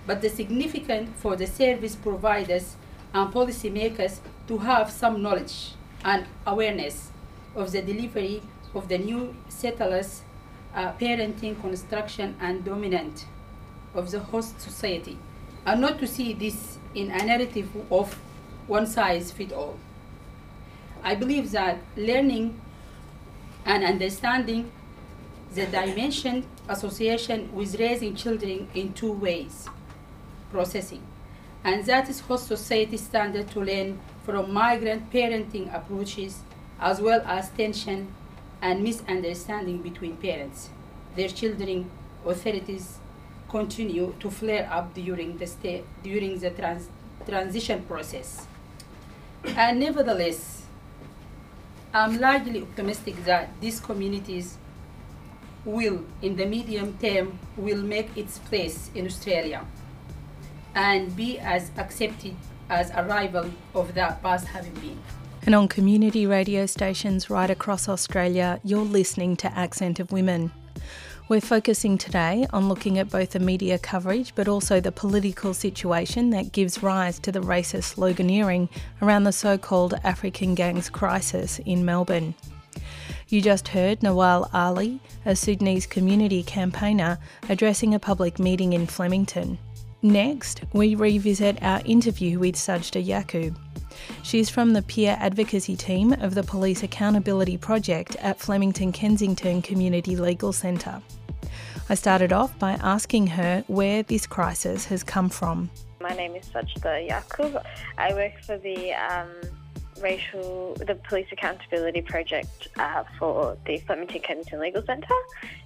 but 0.09 0.23
the 0.23 0.31
significant 0.31 1.15
for 1.17 1.37
the 1.37 1.47
service 1.47 1.95
providers 1.95 2.77
and 3.13 3.31
policymakers 3.31 4.21
to 4.47 4.57
have 4.57 4.91
some 4.91 5.21
knowledge 5.23 5.73
and 6.03 6.25
awareness 6.47 7.11
of 7.55 7.73
the 7.73 7.83
delivery 7.83 8.41
of 8.75 8.89
the 8.89 8.97
new 8.97 9.37
settlers, 9.51 10.23
uh, 10.75 10.93
parenting, 10.95 11.61
construction, 11.61 12.35
and 12.41 12.65
dominant 12.65 13.27
of 13.95 14.11
the 14.11 14.19
host 14.19 14.59
society, 14.59 15.19
and 15.67 15.83
not 15.83 15.99
to 15.99 16.07
see 16.07 16.33
this 16.33 16.79
in 16.95 17.11
a 17.11 17.27
narrative 17.27 17.69
of 17.93 18.15
one 18.67 18.87
size 18.87 19.31
fit 19.31 19.53
all. 19.53 19.77
I 21.03 21.17
believe 21.17 21.51
that 21.51 21.81
learning 21.99 22.59
and 23.67 23.85
understanding 23.85 24.71
the 25.53 25.67
dimension 25.67 26.47
association 26.67 27.55
with 27.55 27.79
raising 27.79 28.15
children 28.15 28.69
in 28.75 28.95
two 28.95 29.13
ways 29.13 29.69
processing. 30.51 31.03
And 31.65 31.85
that 31.87 32.09
is 32.09 32.21
host 32.21 32.47
society 32.47 32.97
standard 32.97 33.51
to 33.51 33.61
learn 33.61 34.01
from 34.25 34.53
migrant 34.53 35.11
parenting 35.11 35.75
approaches 35.75 36.41
as 36.81 37.01
well 37.01 37.23
as 37.27 37.51
tension 37.51 38.09
and 38.63 38.83
misunderstanding 38.83 39.83
between 39.83 40.17
parents. 40.17 40.71
Their 41.17 41.29
children 41.29 41.91
authorities 42.25 42.99
continue 43.49 44.15
to 44.21 44.31
flare 44.31 44.69
up 44.71 44.95
during 44.95 45.39
the 45.39 45.47
stay, 45.47 45.83
during 46.03 46.39
the 46.39 46.51
trans, 46.51 46.89
transition 47.27 47.83
process. 47.83 48.47
And 49.45 49.81
nevertheless 49.81 50.59
I'm 51.93 52.21
largely 52.21 52.63
optimistic 52.63 53.25
that 53.25 53.49
these 53.61 53.81
communities 53.81 54.59
will, 55.65 56.05
in 56.21 56.37
the 56.37 56.45
medium 56.45 56.99
term, 56.99 57.39
will 57.57 57.83
make 57.83 58.15
its 58.17 58.39
place 58.39 58.91
in 58.95 59.07
Australia 59.07 59.65
and 60.79 61.15
be 61.17 61.41
as 61.41 61.73
accepted 61.77 62.37
as 62.71 62.93
a 62.95 63.03
rival 63.03 63.51
of 63.75 63.95
the 63.95 64.17
past 64.23 64.47
having 64.47 64.73
been. 64.75 64.97
And 65.45 65.55
on 65.55 65.67
community 65.67 66.25
radio 66.25 66.67
stations 66.67 67.29
right 67.29 67.51
across 67.51 67.89
Australia, 67.89 68.61
you're 68.63 68.85
listening 68.85 69.37
to 69.39 69.59
Accent 69.59 69.99
of 69.99 70.13
Women. 70.13 70.53
We're 71.29 71.41
focusing 71.41 71.99
today 71.99 72.47
on 72.53 72.69
looking 72.69 72.97
at 72.99 73.11
both 73.11 73.31
the 73.31 73.41
media 73.41 73.77
coverage 73.79 74.35
but 74.37 74.47
also 74.47 74.81
the 74.81 74.93
political 74.93 75.53
situation 75.53 76.31
that 76.31 76.53
gives 76.53 76.83
rise 76.83 77.19
to 77.21 77.33
the 77.33 77.41
racist 77.41 77.97
sloganeering 77.97 78.69
around 79.03 79.25
the 79.25 79.33
so 79.33 79.59
called 79.59 79.95
African 80.05 80.55
gangs 80.55 80.89
crisis 80.89 81.59
in 81.67 81.85
Melbourne. 81.85 82.35
You 83.29 83.43
just 83.43 83.69
heard 83.69 84.01
Nawal 84.01 84.49
Ali, 84.55 85.01
a 85.27 85.35
Sudanese 85.35 85.87
community 85.87 86.45
campaigner, 86.45 87.19
addressing 87.49 87.95
a 87.95 87.99
public 87.99 88.39
meeting 88.39 88.73
in 88.73 88.87
Flemington. 88.87 89.59
Next, 90.03 90.63
we 90.73 90.95
revisit 90.95 91.61
our 91.61 91.83
interview 91.85 92.39
with 92.39 92.55
Sajda 92.55 93.05
Yaqub. 93.05 93.57
She's 94.23 94.49
from 94.49 94.73
the 94.73 94.83
peer 94.83 95.17
advocacy 95.19 95.75
team 95.75 96.13
of 96.13 96.37
the 96.37 96.45
Police 96.45 96.85
Accountability 96.85 97.57
Project 97.57 98.15
at 98.17 98.39
Flemington 98.39 98.93
Kensington 98.93 99.61
Community 99.61 100.15
Legal 100.15 100.53
Centre. 100.53 101.03
I 101.89 101.95
started 101.97 102.33
off 102.33 102.57
by 102.61 102.73
asking 102.75 103.27
her 103.29 103.65
where 103.67 104.05
this 104.05 104.25
crisis 104.25 104.85
has 104.85 105.03
come 105.03 105.29
from. 105.29 105.69
My 106.01 106.15
name 106.15 106.37
is 106.37 106.47
Sajda 106.47 107.09
Yaqub. 107.09 107.61
I 107.97 108.15
work 108.15 108.41
for 108.45 108.57
the 108.57 108.93
um, 108.93 109.31
racial, 110.01 110.75
the 110.75 110.95
Police 110.95 111.27
Accountability 111.33 112.03
Project 112.03 112.69
uh, 112.79 113.05
for 113.19 113.57
the 113.67 113.79
Flemington 113.79 114.21
Kensington 114.21 114.61
Legal 114.61 114.83
Centre 114.85 115.15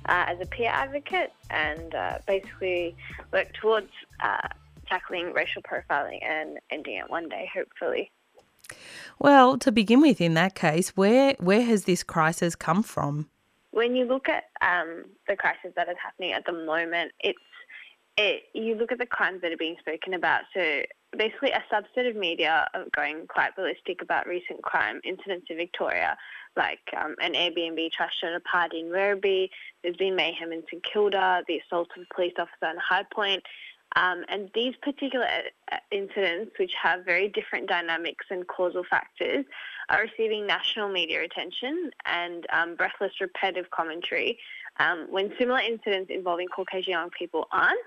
uh, 0.06 0.24
as 0.28 0.40
a 0.40 0.46
peer 0.46 0.70
advocate 0.70 1.32
and 1.50 1.94
uh, 1.94 2.18
basically 2.26 2.96
work 3.32 3.52
towards 3.54 3.90
uh, 4.20 4.48
tackling 4.88 5.32
racial 5.32 5.62
profiling 5.62 6.22
and 6.22 6.58
ending 6.70 6.96
it 6.96 7.10
one 7.10 7.28
day, 7.28 7.50
hopefully. 7.52 8.10
Well, 9.18 9.58
to 9.58 9.70
begin 9.72 10.00
with, 10.00 10.20
in 10.20 10.34
that 10.34 10.54
case, 10.54 10.96
where 10.96 11.34
where 11.38 11.62
has 11.62 11.84
this 11.84 12.02
crisis 12.02 12.54
come 12.54 12.82
from? 12.82 13.28
when 13.72 13.96
you 13.96 14.04
look 14.04 14.28
at 14.28 14.44
um, 14.60 15.04
the 15.26 15.34
crisis 15.34 15.72
that 15.76 15.88
is 15.88 15.96
happening 16.02 16.32
at 16.32 16.46
the 16.46 16.52
moment, 16.52 17.12
it's 17.20 17.38
it, 18.18 18.42
you 18.52 18.74
look 18.74 18.92
at 18.92 18.98
the 18.98 19.06
crimes 19.06 19.40
that 19.40 19.52
are 19.52 19.56
being 19.56 19.76
spoken 19.80 20.12
about. 20.12 20.42
So 20.54 20.82
basically, 21.16 21.50
a 21.50 21.62
subset 21.72 22.08
of 22.08 22.16
media 22.16 22.68
are 22.74 22.84
going 22.94 23.26
quite 23.26 23.54
ballistic 23.56 24.02
about 24.02 24.26
recent 24.26 24.62
crime 24.62 25.00
incidents 25.04 25.46
in 25.50 25.56
Victoria, 25.56 26.16
like 26.56 26.80
um, 26.96 27.14
an 27.20 27.34
Airbnb 27.34 27.92
trash 27.92 28.22
at 28.22 28.34
a 28.34 28.40
party 28.40 28.80
in 28.80 28.86
Werribee. 28.86 29.50
There's 29.82 29.96
been 29.96 30.16
mayhem 30.16 30.52
in 30.52 30.62
St 30.70 30.82
Kilda, 30.82 31.44
the 31.46 31.58
assault 31.58 31.90
of 31.96 32.02
a 32.02 32.14
police 32.14 32.34
officer 32.38 32.70
in 32.70 32.76
High 32.78 33.04
Point. 33.12 33.42
Um, 33.94 34.24
and 34.28 34.50
these 34.54 34.74
particular 34.80 35.26
uh, 35.70 35.76
incidents, 35.90 36.52
which 36.58 36.72
have 36.82 37.04
very 37.04 37.28
different 37.28 37.68
dynamics 37.68 38.26
and 38.30 38.46
causal 38.46 38.84
factors, 38.88 39.44
are 39.90 40.02
receiving 40.02 40.46
national 40.46 40.88
media 40.88 41.22
attention 41.22 41.90
and 42.06 42.46
um, 42.52 42.74
breathless, 42.74 43.12
repetitive 43.20 43.70
commentary 43.70 44.38
um, 44.78 45.06
when 45.10 45.32
similar 45.38 45.60
incidents 45.60 46.10
involving 46.10 46.48
Caucasian 46.48 46.92
young 46.92 47.10
people 47.10 47.48
aren't. 47.52 47.78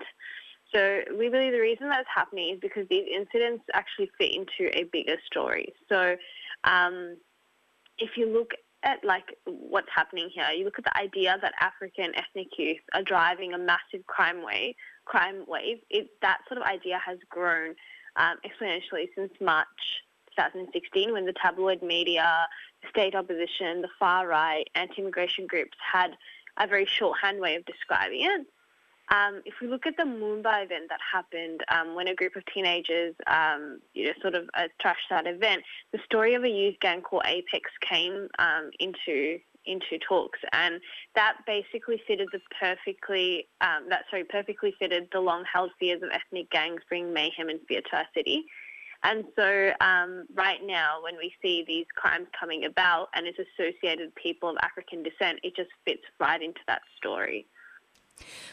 So 0.74 1.00
we 1.16 1.28
believe 1.28 1.52
the 1.52 1.60
reason 1.60 1.88
that's 1.88 2.08
happening 2.12 2.54
is 2.54 2.60
because 2.60 2.86
these 2.88 3.06
incidents 3.12 3.64
actually 3.72 4.10
fit 4.18 4.34
into 4.34 4.76
a 4.76 4.84
bigger 4.84 5.16
story. 5.26 5.72
So 5.88 6.16
um, 6.64 7.16
if 7.98 8.16
you 8.16 8.26
look 8.26 8.52
at 8.82 9.04
like 9.04 9.36
what's 9.44 9.88
happening 9.94 10.30
here, 10.32 10.46
you 10.56 10.64
look 10.64 10.78
at 10.78 10.84
the 10.84 10.96
idea 10.96 11.36
that 11.40 11.52
African 11.60 12.12
ethnic 12.16 12.48
youth 12.58 12.78
are 12.94 13.02
driving 13.02 13.54
a 13.54 13.58
massive 13.58 14.06
crime 14.06 14.44
wave. 14.44 14.74
Crime 15.04 15.44
wave. 15.46 15.78
It, 15.90 16.08
that 16.22 16.38
sort 16.48 16.60
of 16.60 16.66
idea 16.66 16.98
has 17.04 17.18
grown 17.30 17.74
um, 18.16 18.36
exponentially 18.44 19.06
since 19.14 19.32
March 19.40 19.66
2016 20.36 21.12
when 21.12 21.24
the 21.24 21.32
tabloid 21.40 21.82
media, 21.82 22.46
the 22.82 22.88
state 22.88 23.14
opposition, 23.14 23.82
the 23.82 23.88
far 23.98 24.26
right, 24.26 24.68
anti-immigration 24.74 25.46
groups 25.46 25.76
had 25.80 26.16
a 26.58 26.66
very 26.66 26.86
shorthand 26.86 27.40
way 27.40 27.56
of 27.56 27.64
describing 27.64 28.22
it. 28.22 28.46
Um, 29.08 29.42
if 29.44 29.54
we 29.60 29.68
look 29.68 29.86
at 29.86 29.96
the 29.96 30.02
Moomba 30.02 30.64
event 30.64 30.88
that 30.88 30.98
happened 31.12 31.62
um, 31.68 31.94
when 31.94 32.08
a 32.08 32.14
group 32.14 32.34
of 32.34 32.42
teenagers, 32.52 33.14
um, 33.28 33.80
you 33.94 34.06
know, 34.06 34.12
sort 34.20 34.34
of 34.34 34.48
trashed 34.84 35.08
that 35.10 35.26
event, 35.26 35.62
the 35.92 35.98
story 36.04 36.34
of 36.34 36.42
a 36.42 36.48
youth 36.48 36.76
gang 36.80 37.02
called 37.02 37.22
Apex 37.24 37.70
came 37.80 38.28
um, 38.38 38.70
into 38.80 39.38
into 39.64 39.98
talks, 39.98 40.38
and 40.52 40.80
that 41.16 41.38
basically 41.46 42.00
fitted 42.06 42.28
the 42.32 42.40
perfectly 42.60 43.48
um, 43.60 43.88
that 43.88 44.04
sorry 44.10 44.24
perfectly 44.24 44.74
fitted 44.78 45.08
the 45.12 45.20
long 45.20 45.44
held 45.52 45.70
fears 45.78 46.02
of 46.02 46.10
ethnic 46.10 46.50
gangs 46.50 46.82
bringing 46.88 47.12
mayhem 47.12 47.48
and 47.48 47.60
fear 47.68 47.80
to 47.90 47.96
our 47.96 48.06
city. 48.14 48.44
And 49.02 49.24
so, 49.36 49.70
um, 49.80 50.26
right 50.34 50.60
now, 50.64 51.02
when 51.02 51.16
we 51.16 51.32
see 51.42 51.64
these 51.66 51.86
crimes 51.94 52.26
coming 52.38 52.64
about 52.64 53.08
and 53.14 53.26
it's 53.26 53.38
associated 53.38 54.14
people 54.14 54.48
of 54.48 54.56
African 54.62 55.02
descent, 55.02 55.38
it 55.42 55.54
just 55.54 55.70
fits 55.84 56.02
right 56.18 56.42
into 56.42 56.60
that 56.66 56.82
story. 56.96 57.46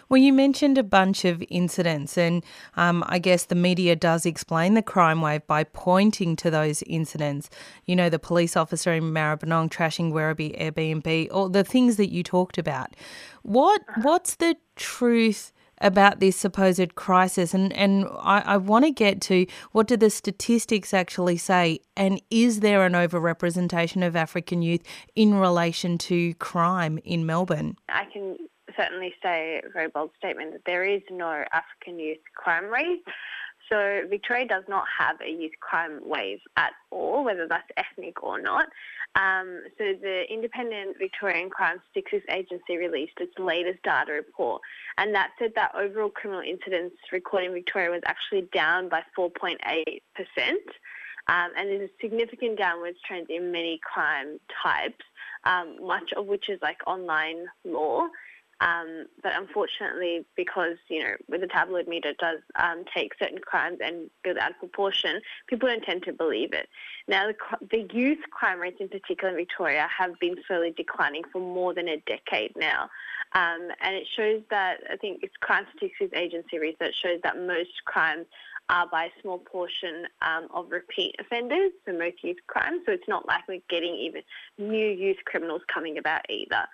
Well, 0.10 0.22
you 0.22 0.34
mentioned 0.34 0.78
a 0.78 0.84
bunch 0.84 1.26
of 1.26 1.44
incidents, 1.50 2.18
and 2.18 2.44
um, 2.76 3.04
I 3.08 3.20
guess 3.20 3.46
the 3.46 3.56
media 3.56 3.96
does 3.96 4.26
explain 4.26 4.74
the 4.74 4.82
crime 4.82 5.22
wave 5.22 5.46
by 5.48 5.64
pointing 5.64 6.36
to 6.38 6.52
those 6.52 6.84
incidents. 6.84 7.50
You 7.86 7.96
know, 7.96 8.10
the 8.10 8.20
police 8.20 8.56
officer 8.56 8.94
in 8.94 9.04
Maribyrnong 9.04 9.70
trashing 9.70 10.12
Werribee 10.12 10.60
Airbnb, 10.60 11.30
or 11.32 11.50
the 11.50 11.64
things 11.64 11.98
that 11.98 12.12
you 12.12 12.24
talked 12.24 12.58
about. 12.58 12.96
What 13.42 13.82
What's 14.02 14.36
the 14.36 14.56
truth 14.76 15.54
about 15.84 16.20
this 16.20 16.38
supposed 16.38 16.96
crisis. 16.96 17.54
And, 17.54 17.74
and 17.74 18.08
I, 18.22 18.42
I 18.46 18.58
want 18.58 18.86
to 18.86 18.92
get 18.92 19.22
to 19.22 19.46
what 19.74 19.88
do 19.88 19.98
the 19.98 20.10
statistics 20.10 20.94
actually 20.94 21.38
say? 21.38 21.80
And 21.96 22.22
is 22.32 22.62
there 22.62 22.86
an 22.86 22.94
overrepresentation 22.94 24.06
of 24.06 24.16
African 24.16 24.62
youth 24.62 24.82
in 25.16 25.36
relation 25.36 25.98
to 26.00 26.34
crime 26.36 27.00
in 27.04 27.26
Melbourne? 27.26 27.76
I 27.90 28.06
can 28.12 28.38
certainly 28.78 29.14
say 29.22 29.62
a 29.66 29.70
very 29.70 29.88
bold 29.88 30.12
statement 30.18 30.54
that 30.54 30.66
there 30.66 30.84
is 30.84 31.02
no 31.10 31.44
African 31.52 32.00
youth 32.00 32.20
crime 32.36 32.66
rate. 32.66 33.04
So 33.70 34.02
Victoria 34.10 34.46
does 34.46 34.64
not 34.68 34.86
have 35.00 35.20
a 35.22 35.30
youth 35.30 35.54
crime 35.60 36.00
wave 36.04 36.40
at 36.58 36.74
all, 36.92 37.24
whether 37.24 37.48
that's 37.48 37.70
ethnic 37.78 38.22
or 38.22 38.42
not. 38.42 38.68
Um, 39.16 39.62
so 39.78 39.94
the 40.02 40.24
Independent 40.30 40.98
Victorian 40.98 41.50
Crime 41.50 41.82
Statistics 41.92 42.26
Agency 42.30 42.78
released 42.78 43.14
its 43.20 43.34
latest 43.38 43.82
data 43.84 44.12
report, 44.12 44.62
and 44.98 45.14
that 45.16 45.32
said 45.40 45.54
that 45.56 45.74
overall 45.76 46.10
criminal 46.10 46.44
incidents 46.44 46.96
recorded 47.12 47.48
in 47.48 47.54
Victoria 47.54 47.92
was 47.92 48.02
actually 48.06 48.50
down 48.54 48.90
by 48.90 49.02
4.8 49.18 49.58
percent. 50.16 50.62
Um, 51.28 51.52
and 51.56 51.70
there's 51.70 51.90
a 51.90 52.02
significant 52.02 52.58
downwards 52.58 52.98
trend 53.06 53.30
in 53.30 53.52
many 53.52 53.80
crime 53.82 54.40
types, 54.62 55.06
um, 55.46 55.78
much 55.82 56.12
of 56.14 56.26
which 56.26 56.50
is 56.50 56.60
like 56.62 56.82
online 56.86 57.46
law. 57.64 58.08
Um, 58.64 59.08
but 59.22 59.34
unfortunately, 59.36 60.26
because 60.38 60.78
you 60.88 61.04
know, 61.04 61.16
with 61.28 61.42
the 61.42 61.48
tabloid 61.48 61.88
media, 61.88 62.12
it 62.12 62.18
does 62.18 62.40
um, 62.56 62.86
take 62.96 63.12
certain 63.22 63.40
crimes 63.40 63.80
and 63.84 64.10
build 64.24 64.38
out 64.38 64.52
of 64.52 64.60
proportion. 64.60 65.20
People 65.48 65.68
don't 65.68 65.84
tend 65.84 66.04
to 66.04 66.14
believe 66.14 66.54
it. 66.54 66.70
Now, 67.08 67.28
the, 67.28 67.36
the 67.70 67.94
youth 67.94 68.20
crime 68.32 68.60
rates, 68.60 68.78
in 68.80 68.88
particular 68.88 69.32
in 69.32 69.36
Victoria, 69.36 69.88
have 69.96 70.18
been 70.22 70.36
slowly 70.48 70.74
declining 70.78 71.24
for 71.32 71.42
more 71.42 71.74
than 71.74 71.90
a 71.90 71.98
decade 72.08 72.54
now, 72.56 72.84
um, 73.34 73.68
and 73.82 73.96
it 73.96 74.08
shows 74.16 74.42
that 74.50 74.78
I 74.90 74.96
think 74.96 75.20
it's 75.24 75.36
Crime 75.42 75.66
Statistics 75.76 76.18
Agency 76.18 76.58
research 76.58 76.96
shows 77.04 77.20
that 77.24 77.38
most 77.38 77.84
crimes 77.86 78.28
are 78.70 78.88
by 78.88 79.06
a 79.06 79.22
small 79.22 79.40
portion 79.40 80.06
um, 80.22 80.48
of 80.54 80.72
repeat 80.72 81.16
offenders, 81.20 81.72
so 81.86 81.92
most 81.92 82.24
youth 82.24 82.38
crimes. 82.48 82.82
So 82.86 82.94
it's 82.94 83.10
not 83.10 83.28
like 83.28 83.46
we're 83.46 83.60
getting 83.70 83.94
even 83.96 84.22
new 84.58 84.88
youth 84.88 85.18
criminals 85.26 85.64
coming 85.74 85.98
about 85.98 86.22
either. 86.30 86.66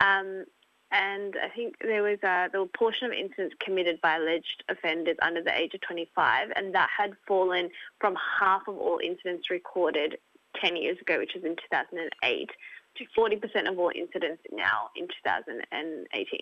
Um, 0.00 0.44
and 0.90 1.36
I 1.42 1.48
think 1.48 1.76
there 1.80 2.02
was 2.02 2.18
a, 2.22 2.48
there 2.50 2.60
were 2.60 2.66
a 2.66 2.78
portion 2.78 3.06
of 3.06 3.12
incidents 3.12 3.54
committed 3.60 4.00
by 4.00 4.16
alleged 4.16 4.64
offenders 4.68 5.16
under 5.20 5.42
the 5.42 5.56
age 5.56 5.74
of 5.74 5.80
25, 5.82 6.52
and 6.56 6.74
that 6.74 6.88
had 6.96 7.12
fallen 7.26 7.70
from 8.00 8.16
half 8.40 8.62
of 8.68 8.76
all 8.78 8.98
incidents 9.02 9.50
recorded 9.50 10.18
10 10.56 10.76
years 10.76 10.98
ago, 11.00 11.18
which 11.18 11.34
was 11.34 11.44
in 11.44 11.56
2008, 11.56 12.50
to 12.96 13.04
40% 13.16 13.68
of 13.68 13.78
all 13.78 13.92
incidents 13.94 14.42
now 14.50 14.88
in 14.96 15.06
2018. 15.08 16.40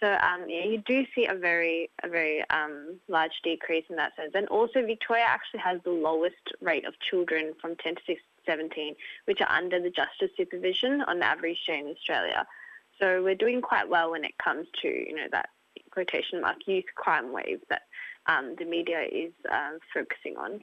So 0.00 0.12
um, 0.12 0.44
yeah, 0.48 0.64
you 0.64 0.82
do 0.86 1.06
see 1.14 1.26
a 1.26 1.34
very 1.34 1.88
a 2.02 2.08
very 2.08 2.44
um, 2.50 3.00
large 3.08 3.40
decrease 3.42 3.84
in 3.88 3.96
that 3.96 4.14
sense, 4.14 4.32
and 4.34 4.46
also 4.48 4.84
Victoria 4.84 5.24
actually 5.26 5.60
has 5.60 5.80
the 5.84 5.90
lowest 5.90 6.52
rate 6.60 6.84
of 6.84 6.98
children 7.00 7.54
from 7.60 7.76
10 7.76 7.94
to 8.06 8.16
17, 8.44 8.94
which 9.24 9.40
are 9.40 9.50
under 9.50 9.80
the 9.80 9.90
justice 9.90 10.30
supervision 10.36 11.00
on 11.02 11.22
average 11.22 11.64
in 11.68 11.86
Australia. 11.86 12.46
So 13.00 13.22
we're 13.22 13.34
doing 13.34 13.60
quite 13.60 13.88
well 13.88 14.10
when 14.10 14.24
it 14.24 14.34
comes 14.42 14.66
to 14.82 14.88
you 14.88 15.14
know 15.14 15.26
that 15.32 15.48
quotation 15.90 16.40
mark 16.40 16.56
youth 16.66 16.84
crime 16.94 17.32
wave 17.32 17.60
that 17.70 17.82
um, 18.26 18.54
the 18.58 18.64
media 18.64 19.02
is 19.10 19.32
uh, 19.50 19.72
focusing 19.94 20.36
on. 20.36 20.62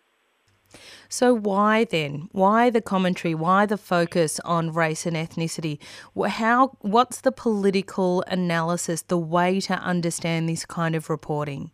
So 1.10 1.34
why 1.34 1.84
then? 1.84 2.30
Why 2.32 2.70
the 2.70 2.82
commentary? 2.82 3.36
Why 3.36 3.66
the 3.66 3.78
focus 3.78 4.40
on 4.42 4.74
race 4.74 5.06
and 5.06 5.16
ethnicity? 5.16 5.80
How? 6.28 6.78
What's 6.82 7.22
the 7.22 7.32
political 7.32 8.24
analysis? 8.28 9.04
The 9.04 9.18
way 9.18 9.60
to 9.62 9.76
understand 9.76 10.50
this 10.50 10.66
kind 10.66 10.96
of 10.96 11.10
reporting? 11.10 11.72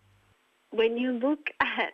When 0.72 0.98
you 0.98 1.14
look 1.14 1.50
at 1.62 1.94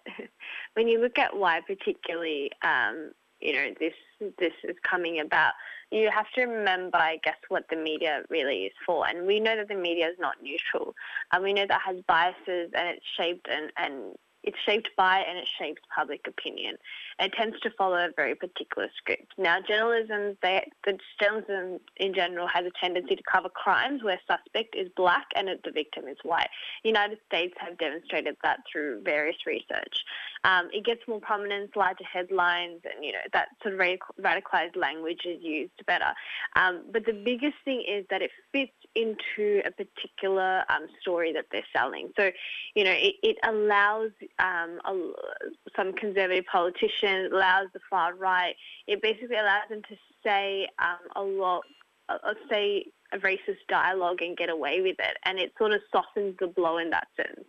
when 0.73 0.87
you 0.87 0.99
look 0.99 1.17
at 1.17 1.35
why 1.37 1.61
particularly 1.65 2.51
um, 2.63 3.11
you 3.39 3.53
know 3.53 3.73
this 3.79 3.93
this 4.39 4.53
is 4.63 4.75
coming 4.89 5.19
about, 5.19 5.53
you 5.91 6.09
have 6.13 6.25
to 6.35 6.43
remember, 6.43 6.97
I 6.97 7.17
guess, 7.23 7.37
what 7.49 7.65
the 7.69 7.75
media 7.75 8.23
really 8.29 8.63
is 8.63 8.73
for. 8.85 9.07
And 9.07 9.27
we 9.27 9.39
know 9.39 9.55
that 9.55 9.67
the 9.67 9.75
media 9.75 10.07
is 10.07 10.17
not 10.19 10.35
neutral. 10.41 10.93
And 11.31 11.43
we 11.43 11.53
know 11.53 11.65
that 11.67 11.81
has 11.85 11.97
biases 12.07 12.71
and 12.73 12.89
it's 12.89 13.05
shaped 13.17 13.47
and, 13.49 13.71
and 13.77 14.15
it's 14.45 14.57
shaped 14.65 14.89
by 14.95 15.23
and 15.27 15.37
it 15.37 15.47
shapes 15.59 15.81
public 15.93 16.21
opinion. 16.27 16.75
It 17.19 17.33
tends 17.33 17.59
to 17.61 17.71
follow 17.71 17.97
a 17.97 18.09
very 18.15 18.35
particular 18.35 18.89
script. 18.95 19.33
Now, 19.37 19.57
journalism, 19.67 20.37
they, 20.41 20.69
the 20.85 20.97
journalism 21.19 21.79
in 21.97 22.13
general 22.13 22.47
has 22.47 22.65
a 22.65 22.71
tendency 22.79 23.15
to 23.15 23.23
cover 23.23 23.49
crimes 23.49 24.03
where 24.03 24.19
suspect 24.27 24.75
is 24.75 24.89
black 24.95 25.25
and 25.35 25.49
the 25.63 25.71
victim 25.71 26.07
is 26.07 26.17
white. 26.23 26.49
The 26.83 26.89
United 26.89 27.17
States 27.27 27.55
have 27.57 27.77
demonstrated 27.77 28.37
that 28.43 28.59
through 28.71 29.01
various 29.03 29.37
research. 29.47 30.05
Um, 30.43 30.69
it 30.71 30.85
gets 30.85 31.01
more 31.07 31.19
prominence, 31.19 31.71
larger 31.75 32.03
headlines, 32.03 32.81
and 32.83 33.03
you 33.03 33.13
know 33.13 33.25
that 33.33 33.47
sort 33.63 33.73
of 33.73 33.79
radicalized 33.79 34.75
language 34.75 35.21
is 35.25 35.41
used 35.41 35.71
better. 35.87 36.13
Um, 36.55 36.83
but 36.91 37.05
the 37.05 37.13
biggest 37.13 37.55
thing 37.65 37.83
is 37.87 38.05
that 38.11 38.21
it 38.21 38.29
fits 38.51 38.71
into 38.95 39.61
a 39.65 39.71
particular 39.71 40.63
um, 40.69 40.87
story 41.01 41.33
that 41.33 41.45
they're 41.51 41.65
selling. 41.75 42.09
So, 42.17 42.31
you 42.75 42.83
know, 42.83 42.91
it, 42.91 43.15
it 43.23 43.37
allows 43.43 44.11
um, 44.39 44.79
a, 44.85 45.11
some 45.75 45.93
conservative 45.93 46.45
politicians, 46.51 47.31
allows 47.33 47.67
the 47.73 47.79
far 47.89 48.15
right. 48.15 48.55
It 48.87 49.01
basically 49.01 49.37
allows 49.37 49.69
them 49.69 49.81
to 49.89 49.95
say 50.23 50.67
um, 50.79 50.99
a 51.15 51.21
lot, 51.21 51.63
uh, 52.09 52.17
say 52.49 52.85
a 53.11 53.17
racist 53.19 53.63
dialogue 53.67 54.21
and 54.21 54.37
get 54.37 54.49
away 54.49 54.81
with 54.81 54.97
it, 54.99 55.17
and 55.25 55.39
it 55.39 55.53
sort 55.57 55.73
of 55.73 55.81
softens 55.91 56.35
the 56.39 56.47
blow 56.47 56.77
in 56.77 56.89
that 56.89 57.07
sense. 57.15 57.47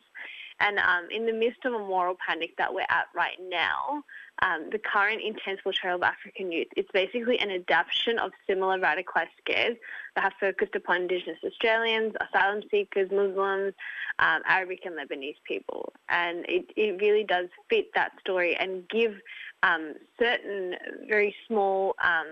And 0.59 0.79
um, 0.79 1.09
in 1.11 1.27
the 1.27 1.33
midst 1.33 1.65
of 1.65 1.75
a 1.75 1.79
moral 1.79 2.17
panic 2.27 2.57
that 2.57 2.73
we're 2.73 2.81
at 2.89 3.07
right 3.15 3.37
now, 3.49 4.03
um, 4.43 4.69
the 4.71 4.79
current 4.79 5.23
intense 5.23 5.61
portrayal 5.63 5.97
of 5.97 6.03
African 6.03 6.53
youth, 6.53 6.69
it's 6.77 6.91
basically 6.93 7.39
an 7.39 7.51
adaptation 7.51 8.19
of 8.19 8.33
similar 8.47 8.79
radicalised 8.79 9.35
scares 9.39 9.77
that 10.15 10.25
have 10.25 10.33
focused 10.39 10.75
upon 10.75 11.03
Indigenous 11.03 11.39
Australians, 11.45 12.15
asylum 12.21 12.63
seekers, 12.71 13.11
Muslims, 13.11 13.73
um, 14.19 14.43
Arabic 14.47 14.81
and 14.85 14.95
Lebanese 14.95 15.37
people. 15.45 15.93
And 16.09 16.45
it, 16.49 16.67
it 16.77 17.01
really 17.01 17.25
does 17.25 17.49
fit 17.71 17.87
that 17.95 18.13
story 18.21 18.57
and 18.57 18.87
give 18.89 19.15
um, 19.63 19.95
certain 20.19 20.75
very 21.09 21.35
small 21.47 21.95
um, 22.05 22.27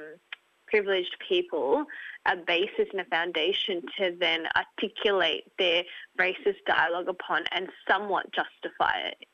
privileged 0.66 1.16
people 1.26 1.84
a 2.26 2.36
basis 2.36 2.88
and 2.92 3.00
a 3.00 3.04
foundation 3.04 3.82
to 3.98 4.14
then 4.18 4.44
articulate 4.56 5.44
their 5.58 5.84
racist 6.18 6.64
dialogue 6.66 7.08
upon 7.08 7.44
and 7.52 7.68
somewhat 7.88 8.26
justify 8.32 8.98
it. 8.98 9.26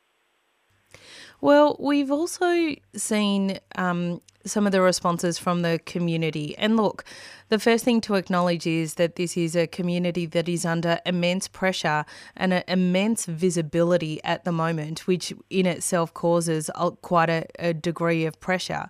Well, 1.40 1.76
we've 1.81 2.11
also 2.11 2.74
seen 2.94 3.59
um, 3.76 4.20
some 4.44 4.66
of 4.66 4.72
the 4.72 4.81
responses 4.81 5.38
from 5.38 5.62
the 5.62 5.81
community. 5.85 6.57
And 6.57 6.76
look, 6.76 7.05
the 7.48 7.59
first 7.59 7.85
thing 7.85 8.00
to 8.03 8.14
acknowledge 8.14 8.66
is 8.66 8.94
that 8.94 9.16
this 9.16 9.37
is 9.37 9.57
a 9.57 9.66
community 9.66 10.26
that 10.26 10.48
is 10.48 10.64
under 10.64 10.98
immense 11.05 11.48
pressure 11.48 12.05
and 12.37 12.53
an 12.53 12.62
immense 12.68 13.26
visibility 13.26 14.22
at 14.24 14.44
the 14.44 14.53
moment, 14.53 15.07
which 15.07 15.33
in 15.50 15.66
itself 15.66 16.14
causes 16.14 16.70
quite 17.03 17.31
a, 17.31 17.46
a 17.59 17.74
degree 17.74 18.24
of 18.24 18.38
pressure. 18.40 18.88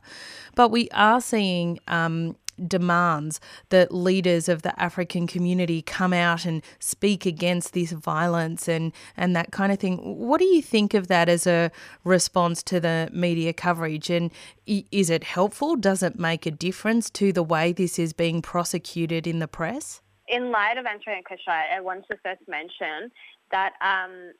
But 0.54 0.70
we 0.70 0.88
are 0.90 1.20
seeing 1.20 1.78
um, 1.88 2.36
demands 2.66 3.40
that 3.70 3.92
leaders 3.92 4.49
of 4.49 4.62
the 4.62 4.81
African 4.81 5.27
community 5.27 5.83
come 5.83 6.12
out 6.12 6.44
and 6.44 6.62
speak 6.79 7.27
against 7.27 7.73
this 7.73 7.92
violence 7.92 8.68
and, 8.68 8.92
and 9.16 9.35
that 9.37 9.53
kind 9.53 9.73
of 9.73 9.79
thing. 9.79 9.99
What 9.99 10.38
do 10.38 10.44
you 10.44 10.62
think 10.62 10.94
of 10.94 11.09
that 11.09 11.29
as 11.29 11.46
a 11.46 11.70
response 12.05 12.62
to 12.64 12.81
the 12.81 13.09
media 13.12 13.53
coverage? 13.53 14.11
And 14.11 14.31
is 14.66 15.11
it 15.11 15.25
helpful? 15.25 15.77
Does 15.77 16.03
it 16.03 16.18
make 16.18 16.46
a 16.46 16.51
difference 16.51 17.11
to 17.11 17.33
the 17.33 17.42
way 17.42 17.73
this 17.73 17.99
is 17.99 18.12
being 18.12 18.42
prosecuted 18.42 19.27
in 19.27 19.38
the 19.38 19.49
press? 19.49 20.01
In 20.29 20.53
light 20.53 20.79
of 20.79 20.87
answering 20.87 21.18
the 21.18 21.25
question, 21.25 21.53
I 21.53 21.81
want 21.81 22.07
to 22.11 22.16
first 22.23 22.42
mention 22.46 23.11
that 23.51 23.73
um, 23.81 24.33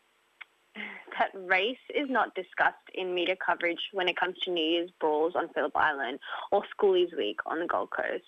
that 1.19 1.31
race 1.35 1.79
is 1.95 2.09
not 2.09 2.35
discussed 2.35 2.77
in 2.95 3.15
media 3.15 3.37
coverage 3.45 3.81
when 3.93 4.09
it 4.09 4.17
comes 4.17 4.37
to 4.43 4.51
New 4.51 4.65
Year's 4.65 4.91
brawls 5.01 5.35
on 5.35 5.49
Phillip 5.55 5.77
Island 5.77 6.19
or 6.53 6.63
Schoolies 6.75 7.17
Week 7.17 7.41
on 7.47 7.61
the 7.61 7.67
Gold 7.67 7.91
Coast. 7.91 8.25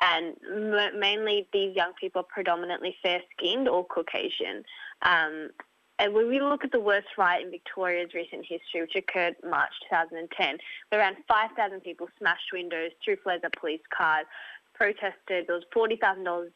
And 0.00 0.36
m- 0.52 0.98
mainly 0.98 1.48
these 1.52 1.74
young 1.74 1.92
people 2.00 2.20
are 2.20 2.24
predominantly 2.24 2.96
fair 3.02 3.20
skinned 3.32 3.68
or 3.68 3.84
Caucasian. 3.84 4.64
Um, 5.02 5.50
and 5.98 6.12
when 6.12 6.28
we 6.28 6.40
look 6.40 6.62
at 6.62 6.72
the 6.72 6.80
worst 6.80 7.08
riot 7.16 7.44
in 7.44 7.50
Victoria's 7.50 8.12
recent 8.12 8.44
history, 8.46 8.82
which 8.82 8.96
occurred 8.96 9.34
March 9.42 9.72
2010, 9.88 10.58
where 10.90 11.00
around 11.00 11.16
5,000 11.26 11.80
people 11.80 12.06
smashed 12.18 12.52
windows, 12.52 12.90
threw 13.02 13.16
flares 13.16 13.40
at 13.44 13.56
police 13.58 13.80
cars, 13.96 14.26
protested. 14.74 15.46
There 15.46 15.56
was 15.56 15.64
$40,000 15.74 16.48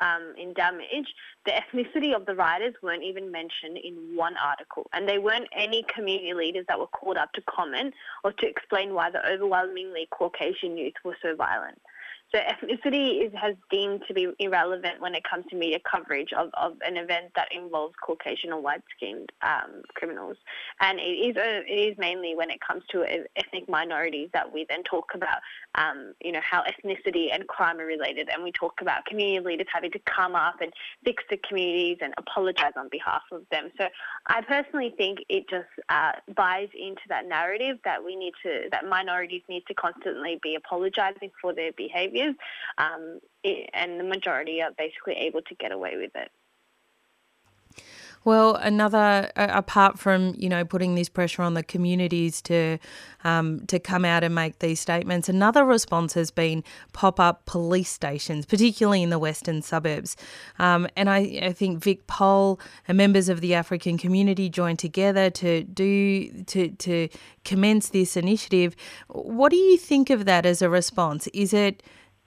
um, 0.00 0.34
in 0.38 0.52
damage, 0.54 1.14
the 1.46 1.52
ethnicity 1.52 2.14
of 2.14 2.26
the 2.26 2.34
rioters 2.34 2.74
weren't 2.82 3.02
even 3.02 3.30
mentioned 3.30 3.78
in 3.82 4.16
one 4.16 4.34
article, 4.36 4.88
and 4.92 5.08
there 5.08 5.20
weren't 5.20 5.48
any 5.56 5.84
community 5.94 6.34
leaders 6.34 6.64
that 6.68 6.78
were 6.78 6.86
called 6.86 7.16
up 7.16 7.32
to 7.32 7.42
comment 7.42 7.94
or 8.22 8.32
to 8.32 8.46
explain 8.46 8.94
why 8.94 9.10
the 9.10 9.26
overwhelmingly 9.28 10.08
Caucasian 10.10 10.76
youth 10.76 10.94
were 11.04 11.16
so 11.22 11.34
violent. 11.34 11.80
So 12.34 12.40
ethnicity 12.40 13.24
is, 13.24 13.32
has 13.40 13.54
deemed 13.70 14.02
to 14.08 14.14
be 14.14 14.26
irrelevant 14.40 15.00
when 15.00 15.14
it 15.14 15.22
comes 15.22 15.44
to 15.50 15.56
media 15.56 15.78
coverage 15.88 16.32
of, 16.32 16.50
of 16.54 16.72
an 16.84 16.96
event 16.96 17.26
that 17.36 17.46
involves 17.56 17.94
Caucasian 18.04 18.52
or 18.52 18.60
white-skinned 18.60 19.30
um, 19.42 19.82
criminals. 19.94 20.36
And 20.80 20.98
it 20.98 21.02
is, 21.28 21.36
a, 21.36 21.58
it 21.60 21.92
is 21.92 21.96
mainly 21.96 22.34
when 22.34 22.50
it 22.50 22.58
comes 22.60 22.82
to 22.90 23.04
ethnic 23.36 23.68
minorities 23.68 24.30
that 24.32 24.52
we 24.52 24.66
then 24.68 24.82
talk 24.82 25.12
about, 25.14 25.38
um, 25.76 26.14
you 26.20 26.32
know, 26.32 26.40
how 26.42 26.64
ethnicity 26.64 27.32
and 27.32 27.46
crime 27.46 27.78
are 27.78 27.86
related. 27.86 28.28
And 28.34 28.42
we 28.42 28.50
talk 28.50 28.80
about 28.80 29.06
community 29.06 29.46
leaders 29.46 29.68
having 29.72 29.92
to 29.92 30.00
come 30.00 30.34
up 30.34 30.56
and 30.60 30.72
fix 31.04 31.22
the 31.30 31.36
communities 31.36 31.98
and 32.00 32.14
apologise 32.18 32.72
on 32.76 32.88
behalf 32.88 33.22
of 33.30 33.42
them. 33.52 33.70
So 33.78 33.86
I 34.26 34.40
personally 34.40 34.92
think 34.96 35.20
it 35.28 35.48
just 35.48 35.68
uh, 35.88 36.12
buys 36.34 36.68
into 36.74 37.02
that 37.10 37.28
narrative 37.28 37.78
that 37.84 38.04
we 38.04 38.16
need 38.16 38.32
to, 38.42 38.68
that 38.72 38.88
minorities 38.88 39.42
need 39.48 39.62
to 39.68 39.74
constantly 39.74 40.40
be 40.42 40.56
apologising 40.56 41.30
for 41.40 41.54
their 41.54 41.70
behaviour 41.72 42.23
um, 42.78 43.20
and 43.74 44.00
the 44.00 44.04
majority 44.04 44.62
are 44.62 44.72
basically 44.76 45.14
able 45.14 45.42
to 45.42 45.54
get 45.56 45.72
away 45.72 45.96
with 45.96 46.12
it. 46.14 46.30
Well, 48.24 48.54
another 48.54 49.30
apart 49.36 49.98
from 49.98 50.34
you 50.38 50.48
know 50.48 50.64
putting 50.64 50.94
this 50.94 51.10
pressure 51.10 51.42
on 51.42 51.52
the 51.52 51.62
communities 51.62 52.40
to 52.42 52.78
um, 53.22 53.66
to 53.66 53.78
come 53.78 54.04
out 54.04 54.24
and 54.24 54.34
make 54.34 54.60
these 54.60 54.80
statements, 54.80 55.28
another 55.28 55.62
response 55.64 56.14
has 56.14 56.30
been 56.30 56.64
pop 56.94 57.20
up 57.20 57.44
police 57.44 57.90
stations, 57.90 58.46
particularly 58.46 59.02
in 59.02 59.10
the 59.10 59.18
western 59.18 59.60
suburbs. 59.60 60.16
Um, 60.58 60.88
and 60.96 61.10
I, 61.10 61.40
I, 61.42 61.52
think 61.52 61.82
Vic 61.82 62.06
Pol 62.06 62.58
and 62.88 62.96
members 62.96 63.28
of 63.28 63.42
the 63.42 63.54
African 63.54 63.98
community 63.98 64.48
joined 64.48 64.78
together 64.78 65.28
to 65.30 65.62
do 65.64 66.30
to 66.44 66.70
to 66.70 67.08
commence 67.44 67.90
this 67.90 68.16
initiative. 68.16 68.74
What 69.08 69.50
do 69.50 69.56
you 69.56 69.76
think 69.76 70.08
of 70.08 70.24
that 70.24 70.46
as 70.46 70.62
a 70.62 70.70
response? 70.70 71.26
Is 71.34 71.52
it 71.52 71.82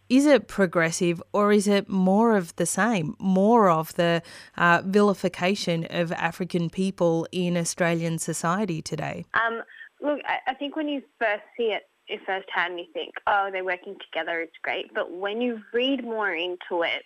is 0.10 0.26
it 0.26 0.48
progressive 0.48 1.22
or 1.34 1.52
is 1.52 1.68
it 1.68 1.90
more 1.90 2.36
of 2.36 2.56
the 2.56 2.66
same, 2.66 3.16
more 3.20 3.70
of 3.70 3.94
the 3.96 4.22
uh, 4.58 4.82
vilification 4.86 5.86
of 5.90 6.12
African 6.12 6.70
people 6.70 7.28
in 7.32 7.58
Australian 7.58 8.20
society 8.20 8.82
today? 8.82 9.26
Um, 9.34 9.62
look, 10.02 10.20
I, 10.26 10.52
I 10.52 10.54
think 10.54 10.76
when 10.76 10.88
you 10.88 11.02
first 11.20 11.44
see 11.58 11.74
it 11.74 11.84
firsthand, 12.26 12.80
you 12.80 12.86
think, 12.94 13.16
oh, 13.28 13.50
they're 13.52 13.66
working 13.66 13.98
together, 14.00 14.40
it's 14.40 14.56
great. 14.62 14.94
But 14.94 15.12
when 15.12 15.42
you 15.42 15.62
read 15.74 16.04
more 16.04 16.34
into 16.34 16.84
it, 16.84 17.04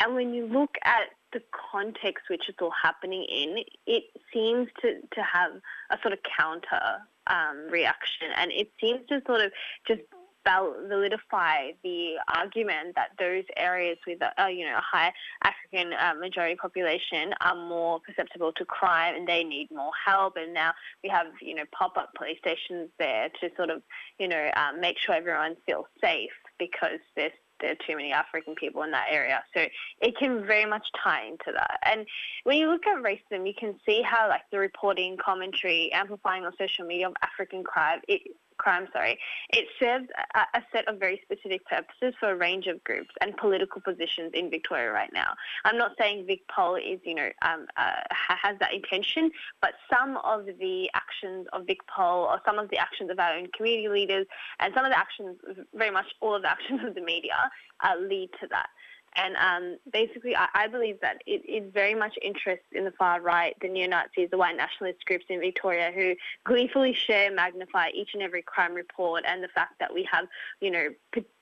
and 0.00 0.14
when 0.14 0.32
you 0.32 0.46
look 0.46 0.76
at 0.84 1.08
the 1.32 1.42
context 1.70 2.24
which 2.28 2.48
it's 2.48 2.58
all 2.60 2.72
happening 2.82 3.24
in, 3.24 3.58
it 3.86 4.04
seems 4.32 4.68
to, 4.80 4.94
to 5.14 5.22
have 5.22 5.52
a 5.90 5.98
sort 6.02 6.12
of 6.12 6.18
counter 6.36 6.80
um, 7.26 7.68
reaction, 7.70 8.28
and 8.36 8.50
it 8.50 8.72
seems 8.80 9.00
to 9.08 9.20
sort 9.26 9.42
of 9.42 9.52
just 9.86 10.00
validify 10.46 11.74
the 11.82 12.14
argument 12.28 12.94
that 12.94 13.10
those 13.18 13.44
areas 13.56 13.98
with 14.06 14.20
a, 14.22 14.42
uh, 14.42 14.46
you 14.46 14.64
know 14.64 14.76
a 14.76 14.80
high 14.80 15.12
African 15.44 15.92
uh, 15.92 16.14
majority 16.18 16.56
population 16.56 17.32
are 17.40 17.54
more 17.54 18.00
susceptible 18.06 18.52
to 18.52 18.64
crime 18.64 19.14
and 19.16 19.28
they 19.28 19.44
need 19.44 19.68
more 19.70 19.92
help. 20.04 20.36
And 20.36 20.54
now 20.54 20.72
we 21.02 21.08
have 21.10 21.26
you 21.40 21.54
know 21.54 21.64
pop 21.72 21.96
up 21.96 22.10
police 22.16 22.38
stations 22.38 22.90
there 22.98 23.28
to 23.40 23.50
sort 23.56 23.70
of 23.70 23.82
you 24.18 24.28
know 24.28 24.50
um, 24.56 24.80
make 24.80 24.98
sure 24.98 25.14
everyone 25.14 25.56
feels 25.66 25.86
safe 26.00 26.30
because 26.58 27.00
there's 27.16 27.32
there 27.60 27.72
are 27.72 27.86
too 27.86 27.96
many 27.96 28.12
African 28.12 28.54
people 28.54 28.82
in 28.82 28.90
that 28.92 29.06
area. 29.10 29.42
So 29.54 29.66
it 30.00 30.16
can 30.16 30.44
very 30.46 30.66
much 30.66 30.86
tie 31.02 31.26
into 31.26 31.52
that. 31.52 31.78
And 31.84 32.06
when 32.44 32.56
you 32.58 32.70
look 32.70 32.86
at 32.86 33.02
racism, 33.02 33.46
you 33.46 33.54
can 33.58 33.74
see 33.86 34.02
how 34.02 34.28
like 34.28 34.42
the 34.50 34.58
reporting, 34.58 35.16
commentary, 35.22 35.92
amplifying 35.92 36.44
on 36.44 36.52
social 36.58 36.86
media 36.86 37.08
of 37.08 37.14
African 37.22 37.62
crime, 37.62 38.00
it 38.08 38.22
crime, 38.60 38.86
sorry, 38.92 39.18
it 39.50 39.66
serves 39.80 40.06
a, 40.34 40.58
a, 40.58 40.62
set 40.70 40.86
of 40.86 41.00
very 41.00 41.20
specific 41.24 41.64
purposes 41.66 42.14
for 42.20 42.30
a 42.30 42.36
range 42.36 42.66
of 42.66 42.82
groups 42.84 43.10
and 43.22 43.34
political 43.38 43.80
positions 43.80 44.30
in 44.34 44.50
Victoria 44.50 44.92
right 44.92 45.10
now. 45.12 45.32
I'm 45.64 45.78
not 45.78 45.92
saying 45.98 46.26
Vic 46.26 46.42
Pol 46.54 46.76
is, 46.76 47.00
you 47.04 47.14
know, 47.14 47.30
um, 47.42 47.66
uh, 47.76 48.02
has 48.10 48.58
that 48.60 48.74
intention, 48.74 49.30
but 49.62 49.72
some 49.90 50.18
of 50.18 50.44
the 50.44 50.90
actions 50.94 51.46
of 51.54 51.66
Vic 51.66 51.78
Pol 51.86 52.24
or 52.24 52.40
some 52.44 52.58
of 52.58 52.68
the 52.70 52.76
actions 52.76 53.10
of 53.10 53.18
our 53.18 53.32
own 53.32 53.48
community 53.56 53.88
leaders 53.88 54.26
and 54.60 54.74
some 54.74 54.84
of 54.84 54.90
the 54.90 54.98
actions, 54.98 55.38
very 55.74 55.90
much 55.90 56.06
all 56.20 56.34
of 56.34 56.42
the 56.42 56.50
actions 56.50 56.80
of 56.86 56.94
the 56.94 57.00
media, 57.00 57.50
uh, 57.82 57.94
lead 57.98 58.28
to 58.40 58.46
that. 58.50 58.68
And 59.16 59.36
um, 59.36 59.78
basically, 59.92 60.36
I, 60.36 60.46
I, 60.54 60.66
believe 60.68 61.00
that 61.00 61.22
it 61.26 61.42
is 61.48 61.72
very 61.72 61.94
much 61.94 62.16
interest 62.22 62.62
in 62.72 62.84
the 62.84 62.92
far 62.92 63.20
right, 63.20 63.56
the 63.60 63.68
neo 63.68 63.88
Nazis, 63.88 64.30
the 64.30 64.38
white 64.38 64.56
nationalist 64.56 65.04
groups 65.04 65.24
in 65.28 65.40
Victoria 65.40 65.90
who 65.92 66.14
gleefully 66.44 66.94
share, 66.94 67.32
magnify 67.32 67.88
each 67.92 68.10
and 68.14 68.22
every 68.22 68.42
crime 68.42 68.72
report 68.72 69.24
and 69.26 69.42
the 69.42 69.48
fact 69.48 69.80
that 69.80 69.92
we 69.92 70.08
have, 70.10 70.26
you 70.60 70.70
know, 70.70 70.88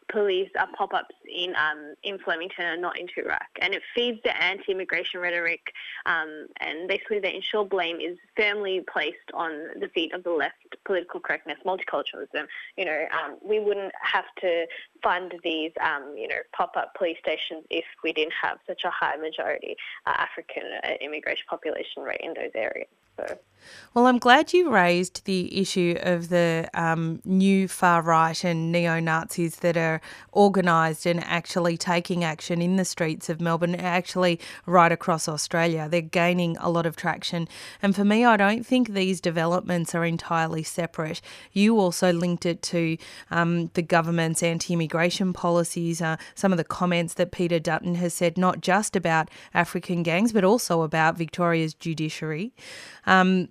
police 0.08 0.50
are 0.58 0.68
pop-ups 0.76 1.14
in 1.28 1.54
um, 1.56 1.94
in 2.02 2.18
Flemington 2.18 2.64
and 2.64 2.82
not 2.82 2.98
in 2.98 3.06
Toorak, 3.06 3.50
and 3.60 3.74
it 3.74 3.82
feeds 3.94 4.20
the 4.24 4.42
anti-immigration 4.42 5.20
rhetoric. 5.20 5.72
Um, 6.06 6.46
and 6.60 6.88
basically, 6.88 7.20
the 7.20 7.34
ensure 7.34 7.64
blame 7.64 8.00
is 8.00 8.16
firmly 8.36 8.84
placed 8.92 9.16
on 9.34 9.50
the 9.80 9.88
feet 9.88 10.12
of 10.12 10.24
the 10.24 10.30
left, 10.30 10.76
political 10.84 11.20
correctness, 11.20 11.58
multiculturalism. 11.64 12.46
You 12.76 12.84
know, 12.84 13.06
um, 13.12 13.36
we 13.42 13.60
wouldn't 13.60 13.92
have 14.00 14.26
to 14.40 14.66
fund 15.02 15.34
these, 15.42 15.72
um, 15.80 16.14
you 16.16 16.28
know, 16.28 16.40
pop-up 16.52 16.94
police 16.94 17.18
stations 17.20 17.64
if 17.70 17.84
we 18.02 18.12
didn't 18.12 18.34
have 18.40 18.58
such 18.66 18.84
a 18.84 18.90
high 18.90 19.16
majority 19.16 19.76
uh, 20.06 20.10
African 20.16 20.64
uh, 20.84 20.90
immigration 21.00 21.44
population 21.48 22.02
rate 22.02 22.20
in 22.20 22.34
those 22.34 22.52
areas. 22.54 22.88
So. 23.16 23.38
Well, 23.94 24.06
I'm 24.06 24.18
glad 24.18 24.52
you 24.52 24.70
raised 24.70 25.24
the 25.24 25.58
issue 25.58 25.96
of 26.02 26.28
the 26.28 26.68
um, 26.74 27.20
new 27.24 27.66
far 27.66 28.02
right 28.02 28.44
and 28.44 28.70
neo 28.70 29.00
Nazis 29.00 29.56
that 29.56 29.76
are 29.76 30.00
organised 30.32 31.06
and 31.06 31.22
actually 31.24 31.76
taking 31.76 32.22
action 32.22 32.62
in 32.62 32.76
the 32.76 32.84
streets 32.84 33.28
of 33.28 33.40
Melbourne, 33.40 33.74
actually 33.74 34.38
right 34.66 34.92
across 34.92 35.28
Australia. 35.28 35.88
They're 35.90 36.00
gaining 36.00 36.56
a 36.58 36.70
lot 36.70 36.86
of 36.86 36.96
traction. 36.96 37.48
And 37.82 37.96
for 37.96 38.04
me, 38.04 38.24
I 38.24 38.36
don't 38.36 38.64
think 38.64 38.90
these 38.90 39.20
developments 39.20 39.94
are 39.94 40.04
entirely 40.04 40.62
separate. 40.62 41.20
You 41.52 41.78
also 41.80 42.12
linked 42.12 42.46
it 42.46 42.62
to 42.62 42.96
um, 43.30 43.68
the 43.74 43.82
government's 43.82 44.42
anti 44.42 44.74
immigration 44.74 45.32
policies, 45.32 46.00
uh, 46.00 46.16
some 46.34 46.52
of 46.52 46.58
the 46.58 46.64
comments 46.64 47.14
that 47.14 47.32
Peter 47.32 47.58
Dutton 47.58 47.96
has 47.96 48.14
said, 48.14 48.38
not 48.38 48.60
just 48.60 48.94
about 48.94 49.30
African 49.54 50.02
gangs, 50.02 50.32
but 50.32 50.44
also 50.44 50.82
about 50.82 51.16
Victoria's 51.18 51.74
judiciary. 51.74 52.52
Um, 53.06 53.48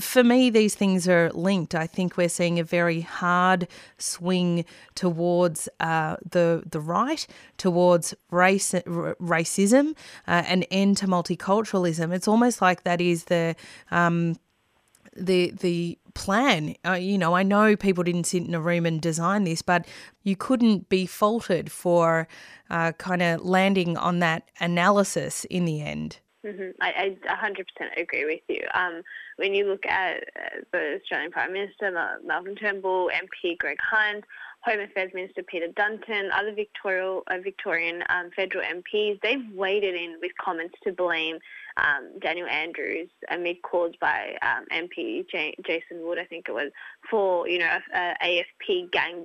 For 0.00 0.24
me, 0.24 0.48
these 0.48 0.74
things 0.74 1.06
are 1.06 1.30
linked. 1.32 1.74
I 1.74 1.86
think 1.86 2.16
we're 2.16 2.30
seeing 2.30 2.58
a 2.58 2.64
very 2.64 3.02
hard 3.02 3.68
swing 3.98 4.64
towards 4.94 5.68
uh, 5.80 6.16
the 6.30 6.62
the 6.64 6.80
right, 6.80 7.26
towards 7.58 8.14
race 8.30 8.72
r- 8.72 9.16
racism, 9.20 9.94
uh, 10.26 10.44
an 10.46 10.62
end 10.64 10.96
to 10.98 11.06
multiculturalism. 11.06 12.10
It's 12.14 12.26
almost 12.26 12.62
like 12.62 12.84
that 12.84 13.02
is 13.02 13.24
the 13.24 13.54
um, 13.90 14.36
the 15.14 15.50
the 15.60 15.98
plan. 16.14 16.74
Uh, 16.86 16.92
you 16.92 17.18
know, 17.18 17.34
I 17.34 17.42
know 17.42 17.76
people 17.76 18.02
didn't 18.04 18.24
sit 18.24 18.44
in 18.44 18.54
a 18.54 18.60
room 18.60 18.86
and 18.86 19.00
design 19.00 19.44
this, 19.44 19.60
but 19.60 19.86
you 20.22 20.36
couldn't 20.36 20.88
be 20.88 21.04
faulted 21.04 21.70
for 21.70 22.28
uh, 22.70 22.92
kind 22.92 23.22
of 23.22 23.42
landing 23.42 23.96
on 23.98 24.20
that 24.20 24.50
analysis 24.58 25.44
in 25.46 25.66
the 25.66 25.82
end. 25.82 26.18
Mm-hmm. 26.44 26.70
I, 26.80 27.16
I 27.28 27.36
100% 27.36 28.00
agree 28.00 28.24
with 28.24 28.40
you. 28.48 28.66
Um, 28.74 29.02
when 29.36 29.54
you 29.54 29.66
look 29.66 29.86
at 29.86 30.24
uh, 30.36 30.60
the 30.72 30.98
Australian 31.00 31.30
Prime 31.30 31.52
Minister, 31.52 32.18
Malcolm 32.24 32.56
Turnbull, 32.56 33.10
MP 33.10 33.56
Greg 33.58 33.78
Hunt, 33.80 34.24
Home 34.64 34.80
Affairs 34.80 35.12
Minister 35.14 35.42
Peter 35.42 35.68
Dutton, 35.74 36.30
other 36.32 36.52
Victorial, 36.52 37.22
uh, 37.28 37.38
Victorian 37.42 38.02
um, 38.08 38.30
federal 38.34 38.64
MPs, 38.64 39.20
they've 39.20 39.44
waded 39.54 39.94
in 39.94 40.16
with 40.20 40.32
comments 40.40 40.74
to 40.84 40.92
blame 40.92 41.38
um, 41.76 42.18
Daniel 42.20 42.48
Andrews 42.48 43.08
amid 43.30 43.62
calls 43.62 43.94
by 44.00 44.36
um, 44.42 44.66
MP 44.72 45.28
J- 45.28 45.54
Jason 45.64 46.04
Wood, 46.06 46.18
I 46.18 46.24
think 46.24 46.48
it 46.48 46.52
was, 46.52 46.70
for 47.10 47.48
you 47.48 47.58
know 47.58 47.78
a, 47.94 48.14
a 48.22 48.44
AFP 48.70 48.90
gang 48.92 49.24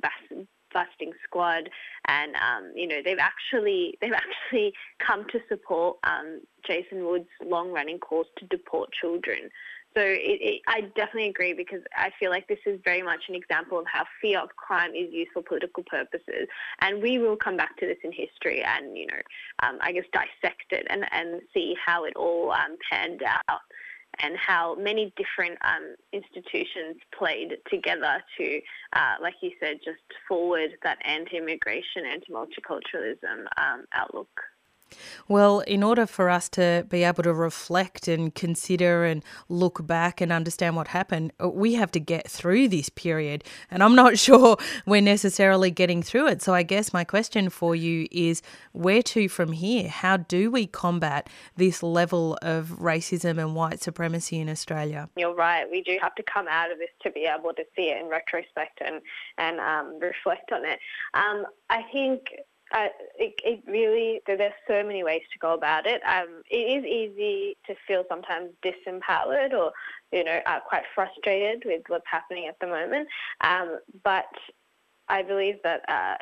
busting 0.74 1.14
squad, 1.24 1.70
and 2.08 2.36
um, 2.36 2.72
you 2.76 2.88
know 2.88 3.02
they've 3.04 3.20
actually 3.20 3.98
they've 4.02 4.14
actually 4.14 4.74
come 5.06 5.26
to 5.32 5.40
support 5.50 5.98
um, 6.04 6.42
Jason 6.66 7.06
Wood's 7.06 7.30
long-running 7.46 8.00
calls 8.00 8.28
to 8.38 8.46
deport 8.46 8.90
children. 8.92 9.50
So 9.96 10.04
it, 10.04 10.40
it, 10.42 10.62
I 10.68 10.82
definitely 10.96 11.30
agree 11.30 11.54
because 11.54 11.82
I 11.98 12.12
feel 12.20 12.30
like 12.30 12.48
this 12.48 12.60
is 12.68 12.80
very 12.84 13.02
much 13.02 13.22
an 13.30 13.36
example 13.36 13.80
of 13.80 13.86
how 13.92 14.06
fear 14.22 14.40
of 14.40 14.50
crime 14.56 14.92
is 14.92 15.12
used 15.12 15.32
for 15.34 15.42
political 15.42 15.84
purposes, 15.84 16.48
and 16.82 17.02
we 17.02 17.18
will 17.18 17.36
come 17.36 17.58
back 17.58 17.76
to 17.78 17.88
this 17.88 17.98
in 18.04 18.12
history 18.12 18.64
and 18.64 18.96
you 18.98 19.08
know 19.08 19.22
um, 19.64 19.80
I 19.82 19.92
guess 19.92 20.06
dissect 20.14 20.72
it 20.72 20.86
and 20.90 21.06
and 21.12 21.42
see 21.54 21.76
how 21.84 22.04
it 22.04 22.16
all 22.16 22.52
um, 22.52 22.78
panned 22.92 23.24
out 23.24 23.62
and 24.20 24.36
how 24.38 24.76
many 24.76 25.14
different 25.16 25.58
um, 25.64 25.96
institutions 26.14 26.98
played 27.18 27.58
together 27.70 28.24
to, 28.38 28.60
uh, 28.94 29.16
like 29.22 29.36
you 29.42 29.52
said, 29.60 29.78
just 29.84 30.02
forward 30.28 30.72
that 30.84 30.98
anti-immigration, 31.06 32.06
anti-multiculturalism 32.12 33.46
um, 33.58 33.86
outlook. 33.94 34.30
Well, 35.28 35.60
in 35.62 35.84
order 35.84 36.06
for 36.06 36.30
us 36.30 36.50
to 36.50 36.86
be 36.89 37.04
able 37.04 37.23
to 37.23 37.34
reflect 37.34 38.08
and 38.08 38.34
consider 38.34 39.06
and 39.06 39.23
look 39.50 39.86
back 39.86 40.21
and 40.21 40.32
understand 40.32 40.76
what 40.76 40.89
happened, 40.89 41.34
uh, 41.41 41.50
we 41.50 41.73
have 41.73 41.91
to 41.91 42.00
get 42.00 42.30
through 42.30 42.69
this 42.69 42.89
period. 42.89 43.43
And 43.69 43.84
I'm 43.84 43.95
not 43.95 44.17
sure 44.28 44.58
we're 44.86 45.02
necessarily 45.02 45.71
getting 45.71 46.02
through 46.02 46.28
it. 46.28 46.41
So 46.41 46.54
I 46.54 46.63
guess 46.63 46.93
my 46.93 47.04
question 47.04 47.50
for 47.50 47.76
you 47.76 48.08
is 48.12 48.41
where 48.71 49.02
to 49.04 49.30
from 49.30 49.52
here? 49.52 49.89
How 49.89 50.17
do 50.17 50.52
we 50.52 50.67
combat 50.67 51.30
this 51.56 51.84
level 51.84 52.38
of 52.41 52.78
racism 52.80 53.38
and 53.38 53.56
white 53.56 53.82
supremacy 53.82 54.39
in 54.39 54.50
Australia? 54.50 55.10
You're 55.15 55.36
right. 55.36 55.69
We 55.69 55.82
do 55.82 55.97
have 56.02 56.15
to 56.15 56.23
come 56.23 56.47
out 56.47 56.71
of 56.71 56.78
this 56.78 56.89
to 57.04 57.12
be 57.12 57.26
able 57.26 57.54
to 57.54 57.63
see 57.76 57.89
it 57.89 58.02
in 58.02 58.08
retrospect 58.08 58.82
and, 58.86 59.02
and 59.38 59.60
um, 59.60 60.00
reflect 60.00 60.52
on 60.52 60.65
it. 60.65 60.80
Um, 61.13 61.45
I 61.69 61.84
think 61.91 62.30
uh, 62.73 62.88
it, 63.18 63.34
it, 63.44 63.64
really 63.68 64.22
there's 64.28 64.54
so 64.68 64.84
many 64.84 65.04
ways 65.04 65.22
to 65.34 65.40
go 65.40 65.54
about 65.54 65.86
it. 65.86 66.02
Um, 66.06 66.44
it 66.50 66.56
is 66.56 66.86
easy 66.86 67.58
to 67.66 67.76
feel 67.88 68.04
sometimes 68.10 68.52
disempowered 68.64 69.54
or 69.54 69.72
you 70.12 70.24
know 70.24 70.40
uh, 70.46 70.60
quite 70.68 70.84
frustrated 70.94 71.64
with 71.66 71.82
what's 71.88 72.06
happening 72.10 72.48
at 72.48 72.58
the 72.60 72.68
moment. 72.68 73.08
Um, 73.42 73.80
but 74.04 74.26
I 75.10 75.24
believe 75.24 75.56
that 75.64 75.82
uh, 75.88 76.16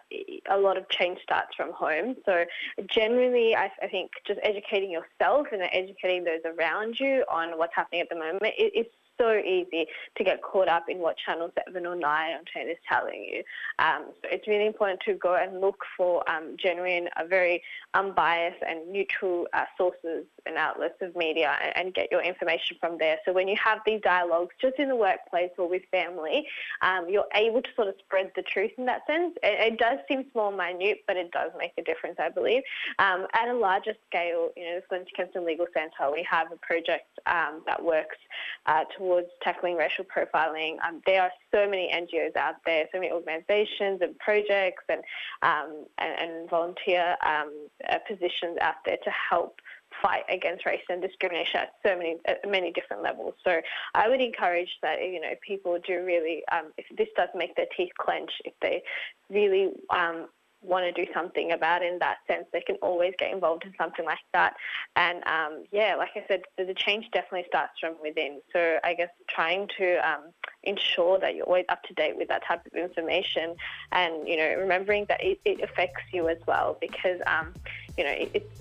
a 0.49 0.57
lot 0.57 0.77
of 0.77 0.87
change 0.89 1.19
starts 1.23 1.55
from 1.55 1.71
home. 1.73 2.15
So 2.25 2.45
generally, 2.87 3.55
I, 3.55 3.71
I, 3.81 3.87
think 3.87 4.11
just 4.27 4.39
educating 4.43 4.91
yourself 4.91 5.47
and 5.51 5.63
educating 5.71 6.23
those 6.23 6.41
around 6.45 6.99
you 6.99 7.25
on 7.27 7.57
what's 7.57 7.73
happening 7.75 8.01
at 8.01 8.09
the 8.09 8.15
moment 8.15 8.43
is 8.57 8.85
so 9.17 9.37
easy 9.37 9.87
to 10.17 10.23
get 10.23 10.41
caught 10.41 10.67
up 10.67 10.85
in 10.89 10.99
what 10.99 11.17
Channel 11.17 11.51
7 11.67 11.85
or 11.85 11.95
9 11.95 12.33
on 12.33 12.41
10 12.53 12.69
is 12.69 12.77
telling 12.87 13.23
you. 13.23 13.43
Um, 13.79 14.11
so 14.21 14.29
it's 14.31 14.47
really 14.47 14.65
important 14.65 14.99
to 15.05 15.13
go 15.13 15.35
and 15.35 15.61
look 15.61 15.83
for 15.97 16.29
um, 16.29 16.55
genuine, 16.61 17.09
uh, 17.17 17.25
very 17.25 17.61
unbiased 17.93 18.61
and 18.67 18.91
neutral 18.91 19.47
uh, 19.53 19.65
sources 19.77 20.25
and 20.45 20.57
outlets 20.57 20.95
of 21.01 21.15
media 21.15 21.55
and, 21.63 21.77
and, 21.77 21.95
get 21.95 22.11
your 22.11 22.21
information 22.21 22.75
from 22.79 22.97
there. 22.97 23.17
So 23.25 23.31
when 23.31 23.47
you 23.47 23.55
have 23.63 23.79
these 23.85 24.01
dialogues 24.01 24.53
just 24.59 24.77
in 24.79 24.89
the 24.89 24.95
workplace 24.95 25.51
or 25.57 25.69
with 25.69 25.83
family, 25.91 26.45
um, 26.81 27.07
you're 27.09 27.27
able 27.33 27.61
to 27.61 27.69
sort 27.75 27.87
of 27.87 27.95
spread 27.99 28.31
the 28.35 28.41
truth 28.41 28.71
in 28.77 28.85
that 28.85 29.07
sense. 29.07 29.33
It, 29.41 29.73
it, 29.73 29.79
does 29.79 29.99
seem 30.09 30.25
small 30.31 30.49
and 30.49 30.57
minute, 30.57 31.03
but 31.07 31.15
it 31.15 31.31
does 31.31 31.51
make 31.57 31.71
a 31.77 31.83
difference, 31.83 32.17
I 32.19 32.29
believe. 32.29 32.63
Um, 32.99 33.27
at 33.33 33.47
a 33.47 33.53
larger 33.53 33.93
scale, 34.07 34.49
you 34.57 34.65
know, 34.65 34.75
the 34.75 34.83
Flemington 34.89 35.13
Kensington 35.15 35.45
Legal 35.45 35.67
Centre, 35.73 36.11
we 36.11 36.25
have 36.29 36.51
a 36.51 36.57
project 36.57 37.07
um, 37.27 37.61
that 37.65 37.81
works 37.81 38.17
uh, 38.65 38.83
towards 38.97 39.04
tackling 39.41 39.75
racial 39.75 40.05
profiling. 40.05 40.77
Um, 40.87 41.01
there 41.05 41.21
are 41.21 41.31
so 41.51 41.69
many 41.69 41.91
NGOs 41.93 42.35
out 42.35 42.55
there, 42.65 42.85
so 42.91 42.99
many 42.99 43.11
organisations 43.11 44.01
and 44.01 44.17
projects 44.19 44.83
and 44.89 45.01
um, 45.41 45.85
and, 45.97 46.31
and, 46.31 46.49
volunteer 46.49 47.15
um, 47.25 47.67
uh, 47.89 47.97
positions 48.07 48.57
out 48.61 48.75
there 48.85 48.97
to 49.03 49.09
help 49.29 49.59
fight 50.01 50.23
against 50.29 50.65
race 50.65 50.81
and 50.89 51.01
discrimination 51.01 51.61
at 51.61 51.73
so 51.85 51.97
many 51.97 52.17
at 52.25 52.39
many 52.49 52.71
different 52.71 53.03
levels. 53.03 53.33
So 53.43 53.59
I 53.93 54.09
would 54.09 54.21
encourage 54.21 54.69
that 54.81 55.01
you 55.01 55.21
know 55.21 55.33
people 55.45 55.77
do 55.85 56.03
really 56.03 56.43
um, 56.51 56.71
if 56.77 56.85
this 56.97 57.07
does 57.15 57.29
make 57.35 57.55
their 57.55 57.67
teeth 57.75 57.91
clench, 57.97 58.31
if 58.43 58.53
they 58.61 58.83
really 59.29 59.71
um, 59.89 60.27
want 60.65 60.83
to 60.85 61.05
do 61.05 61.11
something 61.13 61.51
about 61.51 61.83
in 61.83 61.99
that 61.99 62.17
sense, 62.27 62.45
they 62.51 62.61
can 62.61 62.75
always 62.77 63.13
get 63.17 63.31
involved 63.31 63.63
in 63.63 63.73
something 63.77 64.05
like 64.05 64.19
that. 64.33 64.55
And 64.95 65.23
um, 65.25 65.63
yeah, 65.71 65.95
like 65.95 66.09
I 66.15 66.23
said, 66.27 66.43
the, 66.57 66.73
change 66.75 67.09
definitely 67.11 67.45
starts 67.47 67.79
from 67.79 67.95
within. 68.01 68.41
So 68.51 68.79
I 68.83 68.93
guess 68.93 69.09
trying 69.29 69.69
to 69.77 69.97
um, 70.07 70.23
ensure 70.63 71.19
that 71.19 71.35
you're 71.35 71.45
always 71.45 71.65
up 71.69 71.83
to 71.83 71.93
date 71.93 72.17
with 72.17 72.27
that 72.27 72.43
type 72.45 72.65
of 72.65 72.73
information, 72.73 73.55
and 73.91 74.27
you 74.27 74.37
know, 74.37 74.55
remembering 74.59 75.05
that 75.07 75.23
it, 75.23 75.39
it 75.45 75.61
affects 75.61 76.03
you 76.11 76.27
as 76.27 76.37
well, 76.45 76.77
because 76.81 77.21
um, 77.27 77.53
you 77.97 78.03
know, 78.03 78.15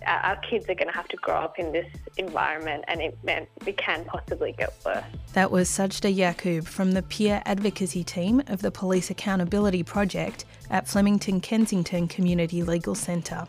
our 0.07 0.37
kids 0.37 0.69
are 0.69 0.75
going 0.75 0.89
to 0.89 0.95
have 0.95 1.09
to 1.09 1.17
grow 1.17 1.35
up 1.35 1.59
in 1.59 1.73
this 1.73 1.87
environment, 2.19 2.85
and 2.87 3.01
it, 3.01 3.19
it 3.67 3.77
can 3.77 4.05
possibly 4.05 4.53
get 4.53 4.73
worse. 4.85 5.05
That 5.33 5.51
was 5.51 5.69
Sajda 5.69 6.15
Yaqub 6.15 6.67
from 6.67 6.93
the 6.93 7.03
peer 7.03 7.43
advocacy 7.45 8.05
team 8.05 8.43
of 8.47 8.63
the 8.63 8.71
Police 8.71 9.11
Accountability 9.11 9.83
Project 9.83 10.45
at 10.71 10.87
Flemington 10.87 11.41
Kensington 11.41 12.07
Community 12.07 12.63
Legal 12.63 12.95
Centre. 12.95 13.49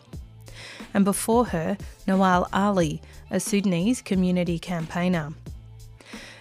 And 0.92 1.04
before 1.04 1.46
her, 1.46 1.76
Nawal 2.06 2.48
Ali, 2.52 3.00
a 3.30 3.38
Sudanese 3.38 4.02
community 4.02 4.58
campaigner. 4.58 5.32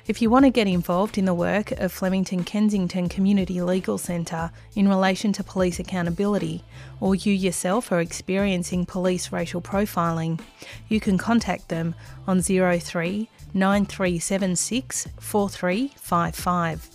If 0.08 0.22
you 0.22 0.30
want 0.30 0.46
to 0.46 0.52
get 0.52 0.68
involved 0.68 1.18
in 1.18 1.26
the 1.26 1.34
work 1.34 1.72
of 1.72 1.92
Flemington 1.92 2.44
Kensington 2.44 3.10
Community 3.10 3.60
Legal 3.60 3.98
Centre 3.98 4.52
in 4.76 4.88
relation 4.88 5.34
to 5.34 5.44
police 5.44 5.80
accountability, 5.80 6.64
or 7.00 7.16
you 7.16 7.34
yourself 7.34 7.92
are 7.92 8.00
experiencing 8.00 8.86
police 8.86 9.32
racial 9.32 9.64
profiling, 9.64 10.40
you 10.88 11.00
can 11.00 11.18
contact 11.18 11.70
them 11.70 11.96
on 12.28 12.40
03 12.40 13.30
9376 13.56 15.08
4355. 15.20 16.90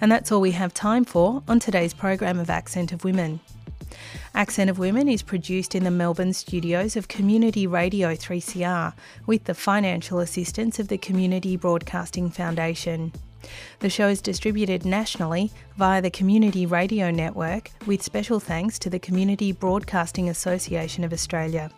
And 0.00 0.12
that's 0.12 0.30
all 0.30 0.40
we 0.40 0.52
have 0.52 0.72
time 0.72 1.04
for 1.04 1.42
on 1.48 1.58
today's 1.58 1.94
program 1.94 2.38
of 2.38 2.48
Accent 2.48 2.92
of 2.92 3.02
Women. 3.02 3.40
Accent 4.34 4.70
of 4.70 4.78
Women 4.78 5.08
is 5.08 5.22
produced 5.22 5.74
in 5.74 5.84
the 5.84 5.90
Melbourne 5.90 6.32
studios 6.32 6.96
of 6.96 7.08
Community 7.08 7.66
Radio 7.66 8.14
3CR 8.14 8.94
with 9.26 9.44
the 9.44 9.54
financial 9.54 10.18
assistance 10.18 10.78
of 10.78 10.88
the 10.88 10.98
Community 10.98 11.56
Broadcasting 11.56 12.30
Foundation. 12.30 13.12
The 13.80 13.90
show 13.90 14.08
is 14.08 14.22
distributed 14.22 14.84
nationally 14.84 15.50
via 15.76 16.00
the 16.00 16.10
Community 16.10 16.66
Radio 16.66 17.10
Network 17.10 17.70
with 17.86 18.02
special 18.02 18.40
thanks 18.40 18.78
to 18.80 18.90
the 18.90 18.98
Community 18.98 19.52
Broadcasting 19.52 20.28
Association 20.28 21.04
of 21.04 21.12
Australia. 21.12 21.70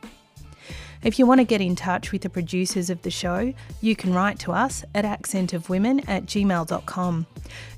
If 1.03 1.19
you 1.19 1.27
want 1.27 1.41
to 1.41 1.45
get 1.45 1.61
in 1.61 1.77
touch 1.77 2.11
with 2.11 2.23
the 2.23 2.31
producers 2.31 2.91
of 2.91 3.03
the 3.03 3.11
show, 3.11 3.53
you 3.81 3.95
can 3.95 4.13
write 4.13 4.39
to 4.41 4.53
us 4.53 4.85
at 4.95 5.05
accentofwomen 5.05 6.09
at 6.09 6.27
gmail.com. 6.27 7.27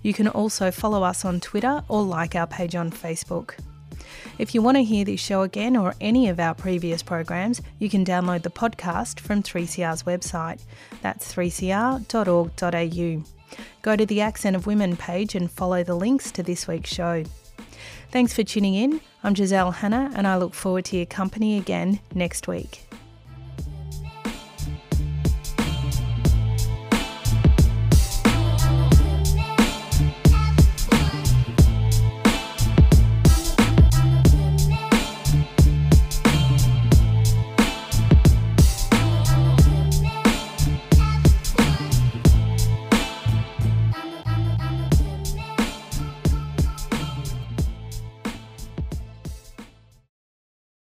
You 0.03 0.15
can 0.15 0.29
also 0.29 0.71
follow 0.71 1.03
us 1.03 1.25
on 1.25 1.41
Twitter 1.41 1.83
or 1.89 2.03
like 2.03 2.35
our 2.35 2.47
page 2.47 2.75
on 2.75 2.91
Facebook. 2.91 3.55
If 4.39 4.55
you 4.55 4.63
want 4.63 4.77
to 4.77 4.85
hear 4.85 5.05
this 5.05 5.21
show 5.21 5.43
again 5.43 5.77
or 5.77 5.95
any 6.01 6.29
of 6.29 6.41
our 6.41 6.55
previous 6.55 7.03
programs, 7.03 7.61
you 7.79 7.89
can 7.91 8.05
download 8.05 8.43
the 8.43 8.51
podcast 8.51 9.21
from 9.21 9.43
3CR's 9.43 10.05
website. 10.05 10.61
That's 11.03 11.33
3cr.org.au. 11.35 13.23
Go 13.83 13.97
to 13.97 14.07
the 14.07 14.21
Accent 14.21 14.57
of 14.57 14.67
Women 14.67 14.97
page 14.97 15.35
and 15.35 15.51
follow 15.51 15.83
the 15.83 15.95
links 15.95 16.31
to 16.33 16.43
this 16.43 16.69
week's 16.69 16.93
show. 16.93 17.25
Thanks 18.11 18.33
for 18.33 18.43
tuning 18.43 18.75
in. 18.75 19.01
I'm 19.23 19.35
Giselle 19.35 19.73
Hanna, 19.73 20.11
and 20.15 20.27
I 20.27 20.37
look 20.37 20.55
forward 20.55 20.87
to 20.87 20.97
your 20.97 21.07
company 21.07 21.59
again 21.59 22.01
next 22.15 22.49
week. 22.49 22.88